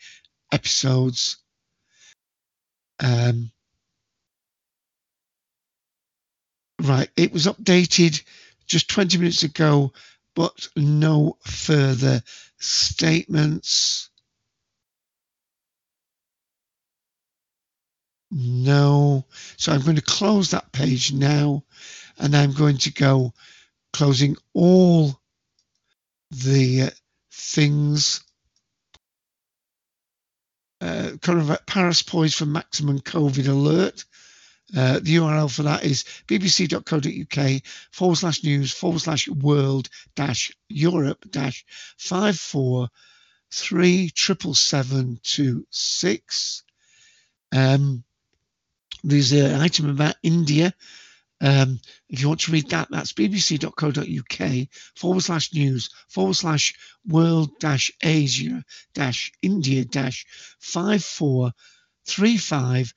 episodes. 0.52 1.38
Um, 3.00 3.50
right, 6.80 7.10
it 7.16 7.32
was 7.32 7.46
updated 7.46 8.22
just 8.66 8.88
20 8.88 9.18
minutes 9.18 9.42
ago, 9.42 9.92
but 10.36 10.68
no 10.76 11.36
further 11.44 12.22
statements. 12.60 14.09
No. 18.30 19.24
So 19.56 19.72
I'm 19.72 19.82
going 19.82 19.96
to 19.96 20.02
close 20.02 20.50
that 20.50 20.72
page 20.72 21.12
now 21.12 21.64
and 22.18 22.36
I'm 22.36 22.52
going 22.52 22.78
to 22.78 22.92
go 22.92 23.32
closing 23.92 24.36
all 24.54 25.18
the 26.30 26.82
uh, 26.82 26.90
things. 27.32 28.22
Uh, 30.80 31.12
Paris 31.66 32.02
poised 32.02 32.36
for 32.36 32.46
maximum 32.46 33.00
COVID 33.00 33.48
alert. 33.48 34.04
Uh, 34.76 35.00
the 35.00 35.16
URL 35.16 35.52
for 35.52 35.64
that 35.64 35.84
is 35.84 36.04
bbc.co.uk 36.28 37.62
forward 37.90 38.16
slash 38.16 38.44
news 38.44 38.72
forward 38.72 39.00
slash 39.00 39.28
world 39.28 39.88
dash 40.14 40.52
Europe 40.68 41.24
dash 41.28 41.64
five 41.98 42.38
four 42.38 42.88
three 43.50 44.10
triple 44.10 44.54
seven 44.54 45.18
two 45.24 45.66
six. 45.70 46.62
Um, 47.50 48.04
there's 49.02 49.32
an 49.32 49.60
item 49.60 49.90
about 49.90 50.16
India. 50.22 50.74
Um, 51.40 51.80
if 52.08 52.20
you 52.20 52.28
want 52.28 52.40
to 52.40 52.52
read 52.52 52.68
that, 52.70 52.88
that's 52.90 53.14
bbc.co.uk 53.14 54.68
forward 54.94 55.22
slash 55.22 55.54
news 55.54 55.90
forward 56.08 56.34
slash 56.34 56.74
world 57.06 57.58
dash 57.58 57.90
Asia 58.02 58.62
dash 58.92 59.32
India 59.40 59.84
dash 59.86 60.26
five 60.58 61.02
four 61.02 61.52
three 62.06 62.36
five 62.36 62.92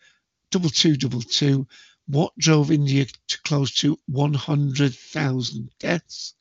double 0.51 0.69
two 0.69 0.97
double 0.97 1.21
two. 1.21 1.67
What 2.07 2.37
drove 2.37 2.69
India 2.69 3.05
to 3.29 3.41
close 3.43 3.75
to 3.75 3.97
100,000 4.07 5.69
deaths? 5.79 6.33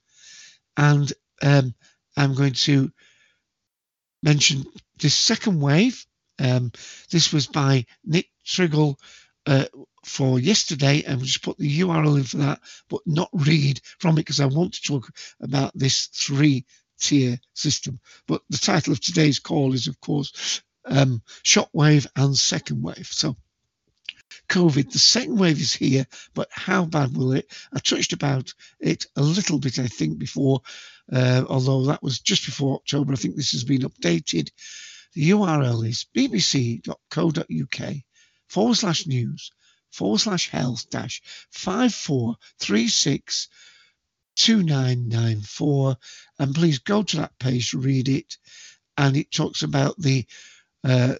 And 0.77 1.13
um, 1.41 1.75
I'm 2.17 2.35
going 2.35 2.55
to 2.55 2.91
mention 4.25 4.65
this 4.99 5.15
second 5.15 5.61
wave. 5.61 6.05
Um, 6.39 6.73
this 7.11 7.33
was 7.33 7.47
by 7.47 7.87
Nick 8.05 8.27
Triggle 8.45 8.97
uh, 9.47 9.67
for 10.05 10.39
yesterday, 10.39 11.03
and 11.05 11.17
we'll 11.17 11.27
just 11.27 11.43
put 11.43 11.59
the 11.59 11.81
URL 11.81 12.17
in 12.17 12.25
for 12.25 12.39
that, 12.39 12.61
but 12.89 13.01
not 13.07 13.31
read 13.33 13.81
from 13.99 14.15
it 14.15 14.23
because 14.23 14.41
I 14.41 14.47
want 14.47 14.75
to 14.75 14.83
talk 14.83 15.09
about 15.41 15.73
this 15.75 16.07
three 16.07 16.65
tier 17.01 17.39
system. 17.55 18.01
But 18.27 18.43
the 18.51 18.59
title 18.59 18.93
of 18.93 19.01
today's 19.01 19.39
call 19.39 19.75
is, 19.75 19.87
of 19.87 20.01
course, 20.01 20.63
um, 20.85 21.23
Shockwave 21.45 22.07
and 22.17 22.37
Second 22.37 22.83
Wave. 22.83 23.09
So 23.11 23.37
COVID. 24.49 24.91
The 24.93 24.99
second 24.99 25.39
wave 25.39 25.61
is 25.61 25.73
here, 25.73 26.07
but 26.35 26.49
how 26.51 26.85
bad 26.85 27.17
will 27.17 27.33
it? 27.33 27.51
I 27.73 27.79
touched 27.79 28.13
about 28.13 28.53
it 28.81 29.07
a 29.17 29.23
little 29.23 29.59
bit, 29.59 29.79
I 29.79 29.87
think, 29.87 30.19
before, 30.19 30.61
uh, 31.13 31.45
although 31.49 31.87
that 31.87 32.03
was 32.03 32.21
just 32.21 32.45
before 32.45 32.77
October. 32.77 33.13
I 33.13 33.17
think 33.17 33.37
this 33.37 33.53
has 33.53 33.65
been 33.65 33.83
updated. 33.83 34.51
The 35.15 35.31
URL 35.31 35.87
is 35.87 36.07
bbc.co.uk 36.15 37.95
forward 38.53 38.77
slash 38.77 39.07
news 39.07 39.51
forward 39.91 40.19
slash 40.19 40.51
health 40.51 40.91
dash 40.91 41.23
5436 41.51 43.49
2994. 44.37 45.97
And 46.39 46.55
please 46.55 46.79
go 46.79 47.03
to 47.03 47.17
that 47.19 47.39
page, 47.39 47.75
read 47.75 48.09
it. 48.09 48.37
And 48.97 49.17
it 49.17 49.31
talks 49.31 49.63
about 49.63 49.99
the 49.99 50.27
uh, 50.85 51.15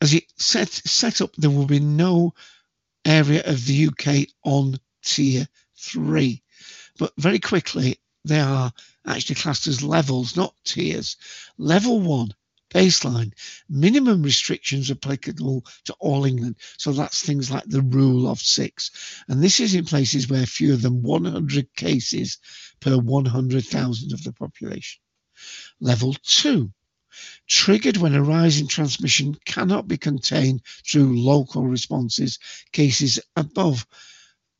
As 0.00 0.12
it 0.12 0.24
set 0.36 0.68
set 0.68 1.20
up, 1.20 1.34
there 1.36 1.50
will 1.50 1.66
be 1.66 1.80
no 1.80 2.34
area 3.04 3.42
of 3.44 3.64
the 3.64 3.88
UK 3.88 4.28
on 4.44 4.78
tier 5.02 5.48
three. 5.78 6.42
But 6.98 7.12
very 7.16 7.38
quickly, 7.38 7.98
they 8.24 8.40
are 8.40 8.72
actually 9.06 9.36
classed 9.36 9.66
as 9.66 9.82
levels, 9.82 10.36
not 10.36 10.54
tiers. 10.64 11.16
Level 11.56 12.00
one 12.00 12.34
baseline. 12.70 13.32
Minimum 13.68 14.22
restrictions 14.22 14.90
applicable 14.90 15.64
to 15.84 15.94
all 16.00 16.24
England. 16.24 16.56
So 16.78 16.92
that's 16.92 17.22
things 17.22 17.50
like 17.50 17.64
the 17.66 17.82
rule 17.82 18.28
of 18.28 18.40
six. 18.40 18.90
And 19.28 19.42
this 19.42 19.60
is 19.60 19.74
in 19.74 19.84
places 19.84 20.28
where 20.28 20.46
fewer 20.46 20.76
than 20.76 21.02
100 21.02 21.74
cases 21.74 22.38
per 22.80 22.96
100,000 22.96 24.12
of 24.12 24.24
the 24.24 24.32
population. 24.32 25.00
Level 25.80 26.14
two. 26.22 26.72
Triggered 27.48 27.96
when 27.96 28.14
a 28.14 28.22
rise 28.22 28.60
in 28.60 28.66
transmission 28.66 29.34
cannot 29.46 29.88
be 29.88 29.96
contained 29.96 30.60
through 30.86 31.18
local 31.18 31.66
responses, 31.66 32.38
cases 32.72 33.18
above 33.36 33.86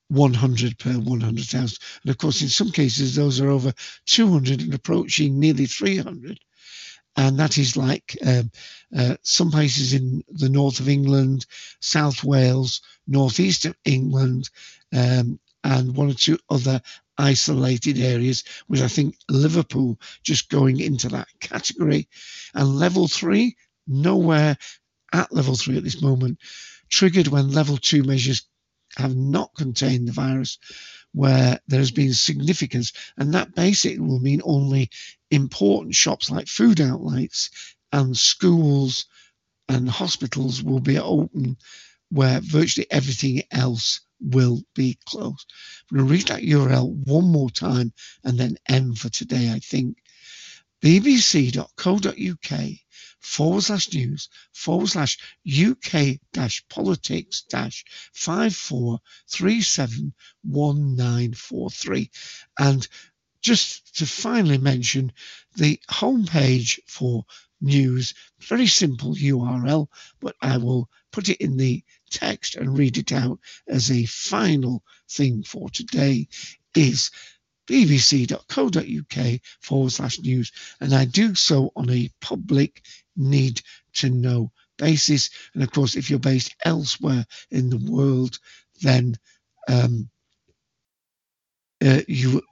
100 0.09 0.78
per 0.78 0.92
100,000. 0.92 1.78
And 2.02 2.11
of 2.11 2.18
course, 2.18 2.40
in 2.40 2.48
some 2.48 2.70
cases, 2.70 3.14
those 3.14 3.40
are 3.40 3.50
over 3.50 3.74
200 4.07 4.62
and 4.62 4.72
approaching 4.72 5.38
nearly 5.38 5.66
300 5.66 6.38
and 7.16 7.38
that 7.38 7.58
is 7.58 7.76
like 7.76 8.16
um, 8.24 8.50
uh, 8.96 9.16
some 9.22 9.50
places 9.50 9.94
in 9.94 10.22
the 10.28 10.48
north 10.48 10.80
of 10.80 10.88
England, 10.88 11.46
South 11.80 12.22
Wales, 12.22 12.82
northeast 13.06 13.64
of 13.64 13.76
England, 13.84 14.50
um, 14.94 15.38
and 15.64 15.96
one 15.96 16.10
or 16.10 16.14
two 16.14 16.38
other 16.50 16.80
isolated 17.18 17.98
areas, 17.98 18.44
with 18.68 18.82
I 18.82 18.88
think 18.88 19.16
Liverpool 19.28 19.98
just 20.22 20.50
going 20.50 20.80
into 20.80 21.08
that 21.08 21.28
category. 21.40 22.08
And 22.54 22.78
level 22.78 23.08
three, 23.08 23.56
nowhere 23.86 24.56
at 25.12 25.32
level 25.32 25.54
three 25.54 25.78
at 25.78 25.84
this 25.84 26.02
moment, 26.02 26.38
triggered 26.90 27.28
when 27.28 27.50
level 27.50 27.78
two 27.78 28.02
measures 28.04 28.46
have 28.96 29.16
not 29.16 29.54
contained 29.56 30.08
the 30.08 30.12
virus 30.12 30.58
where 31.16 31.58
there 31.66 31.80
has 31.80 31.92
been 31.92 32.12
significance, 32.12 32.92
and 33.16 33.32
that 33.32 33.54
basically 33.54 33.98
will 33.98 34.20
mean 34.20 34.42
only 34.44 34.90
important 35.30 35.94
shops 35.94 36.30
like 36.30 36.46
food 36.46 36.78
outlets 36.78 37.48
and 37.90 38.14
schools 38.14 39.06
and 39.66 39.88
hospitals 39.88 40.62
will 40.62 40.78
be 40.78 40.98
open, 40.98 41.56
where 42.10 42.40
virtually 42.42 42.86
everything 42.90 43.42
else 43.50 44.02
will 44.20 44.60
be 44.74 44.98
closed. 45.06 45.50
I'm 45.90 45.96
going 45.96 46.06
to 46.06 46.12
read 46.12 46.28
that 46.28 46.42
URL 46.42 46.86
one 47.06 47.24
more 47.24 47.48
time 47.48 47.94
and 48.22 48.38
then 48.38 48.58
end 48.68 48.98
for 48.98 49.08
today, 49.08 49.50
I 49.50 49.60
think. 49.60 49.96
bbc.co.uk 50.82 52.60
forward 53.20 53.62
slash 53.62 53.92
news 53.92 54.28
forward 54.52 54.88
slash 54.88 55.18
UK 55.46 56.18
dash 56.32 56.64
politics 56.68 57.42
dash 57.48 57.84
five 58.12 58.54
four 58.54 59.00
three 59.28 59.62
seven 59.62 60.12
one 60.42 60.94
nine 60.94 61.32
four 61.32 61.70
three. 61.70 62.10
And 62.58 62.86
just 63.42 63.96
to 63.96 64.06
finally 64.06 64.58
mention 64.58 65.12
the 65.56 65.80
homepage 65.88 66.78
for 66.86 67.24
news, 67.60 68.14
very 68.40 68.66
simple 68.66 69.14
URL, 69.14 69.88
but 70.20 70.36
I 70.42 70.58
will 70.58 70.88
put 71.12 71.28
it 71.28 71.40
in 71.40 71.56
the 71.56 71.82
text 72.10 72.56
and 72.56 72.76
read 72.76 72.98
it 72.98 73.12
out 73.12 73.40
as 73.68 73.90
a 73.90 74.04
final 74.06 74.82
thing 75.08 75.42
for 75.42 75.70
today 75.70 76.28
is 76.74 77.10
bbc.co.uk 77.66 79.40
forward 79.60 79.92
slash 79.92 80.20
news. 80.20 80.52
And 80.80 80.94
I 80.94 81.04
do 81.04 81.34
so 81.34 81.72
on 81.76 81.90
a 81.90 82.10
public 82.20 82.82
need 83.16 83.60
to 83.94 84.10
know 84.10 84.52
basis. 84.76 85.30
And 85.54 85.62
of 85.62 85.70
course, 85.70 85.96
if 85.96 86.10
you're 86.10 86.18
based 86.18 86.54
elsewhere 86.64 87.26
in 87.50 87.70
the 87.70 87.90
world, 87.90 88.38
then 88.82 89.16
um, 89.68 90.08
uh, 91.84 92.02
you 92.08 92.42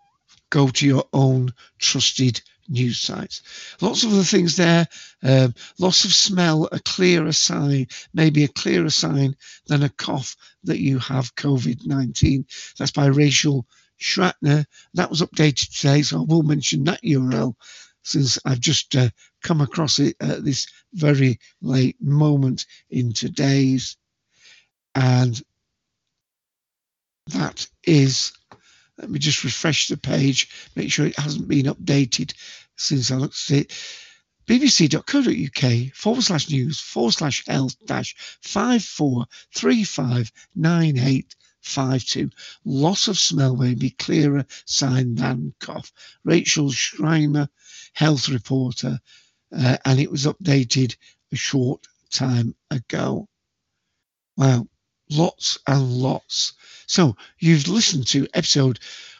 go 0.50 0.68
to 0.68 0.86
your 0.86 1.04
own 1.12 1.52
trusted 1.78 2.40
news 2.68 3.00
sites. 3.00 3.42
Lots 3.80 4.04
of 4.04 4.12
other 4.12 4.22
things 4.22 4.56
there. 4.56 4.86
Um, 5.22 5.54
loss 5.78 6.04
of 6.04 6.12
smell, 6.12 6.68
a 6.72 6.80
clearer 6.80 7.32
sign, 7.32 7.88
maybe 8.12 8.44
a 8.44 8.48
clearer 8.48 8.90
sign 8.90 9.36
than 9.66 9.82
a 9.82 9.88
cough 9.88 10.36
that 10.64 10.78
you 10.78 10.98
have 10.98 11.34
COVID 11.34 11.86
19. 11.86 12.46
That's 12.78 12.92
by 12.92 13.06
Rachel 13.06 13.66
Schratner. 14.04 14.66
That 14.92 15.10
was 15.10 15.22
updated 15.22 15.74
today, 15.74 16.02
so 16.02 16.20
I 16.20 16.24
will 16.24 16.42
mention 16.42 16.84
that 16.84 17.02
URL 17.02 17.54
since 18.02 18.38
I've 18.44 18.60
just 18.60 18.94
uh, 18.94 19.08
come 19.42 19.62
across 19.62 19.98
it 19.98 20.16
at 20.20 20.44
this 20.44 20.66
very 20.92 21.40
late 21.62 21.96
moment 22.02 22.66
in 22.90 23.14
today's. 23.14 23.96
And 24.94 25.42
that 27.28 27.66
is, 27.82 28.34
let 28.98 29.08
me 29.10 29.18
just 29.18 29.42
refresh 29.42 29.88
the 29.88 29.96
page, 29.96 30.50
make 30.76 30.92
sure 30.92 31.06
it 31.06 31.18
hasn't 31.18 31.48
been 31.48 31.64
updated 31.66 32.34
since 32.76 33.10
I 33.10 33.16
looked 33.16 33.50
at 33.50 33.56
it. 33.56 33.72
bbc.co.uk 34.46 35.94
forward 35.94 36.22
slash 36.22 36.50
news 36.50 36.78
forward 36.78 37.12
slash 37.12 37.46
health 37.46 37.74
dash 37.86 38.14
543598 38.42 41.34
5-2. 41.64 42.30
Loss 42.64 43.08
of 43.08 43.18
smell 43.18 43.56
may 43.56 43.74
be 43.74 43.90
clearer 43.90 44.44
sign 44.66 45.14
than 45.14 45.54
cough. 45.58 45.92
Rachel 46.24 46.70
Schreimer, 46.70 47.48
health 47.94 48.28
reporter, 48.28 49.00
uh, 49.56 49.78
and 49.84 49.98
it 49.98 50.10
was 50.10 50.26
updated 50.26 50.96
a 51.32 51.36
short 51.36 51.86
time 52.10 52.54
ago. 52.70 53.28
Wow, 54.36 54.68
lots 55.10 55.58
and 55.66 55.90
lots. 55.90 56.52
So 56.86 57.16
you've 57.38 57.68
listened 57.68 58.06
to 58.08 58.28
episode 58.34 58.78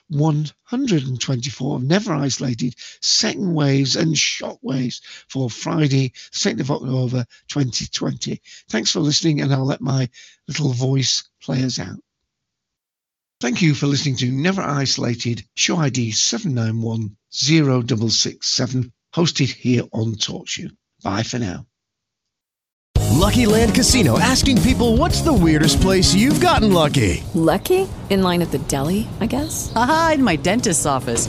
124 0.08 1.76
of 1.76 1.82
Never 1.82 2.12
Isolated 2.14 2.74
Second 3.00 3.54
Waves 3.54 3.96
and 3.96 4.16
Shock 4.16 4.58
Waves 4.60 5.00
for 5.28 5.48
Friday, 5.48 6.12
2nd 6.30 6.60
of 6.60 6.70
October 6.70 7.26
2020. 7.48 8.40
Thanks 8.68 8.90
for 8.90 9.00
listening, 9.00 9.40
and 9.40 9.52
I'll 9.52 9.64
let 9.64 9.80
my 9.80 10.10
little 10.46 10.72
voice 10.72 11.24
play 11.40 11.64
us 11.64 11.78
out. 11.78 12.00
Thank 13.40 13.62
you 13.62 13.74
for 13.74 13.86
listening 13.86 14.16
to 14.16 14.30
Never 14.30 14.60
Isolated, 14.62 15.42
show 15.54 15.76
ID 15.76 16.12
7910667, 16.12 18.90
hosted 19.14 19.52
here 19.52 19.82
on 19.92 20.14
TalkShoe. 20.14 20.70
Bye 21.02 21.24
for 21.24 21.38
now. 21.38 21.66
Lucky 23.10 23.46
Land 23.46 23.74
Casino 23.74 24.18
asking 24.18 24.62
people 24.62 24.96
what's 24.96 25.20
the 25.20 25.32
weirdest 25.32 25.80
place 25.80 26.14
you've 26.14 26.40
gotten 26.40 26.72
lucky? 26.72 27.22
Lucky? 27.34 27.88
In 28.10 28.22
line 28.22 28.42
at 28.42 28.50
the 28.50 28.58
deli, 28.58 29.08
I 29.20 29.26
guess? 29.26 29.72
Aha, 29.74 30.12
in 30.14 30.22
my 30.22 30.36
dentist's 30.36 30.86
office. 30.86 31.28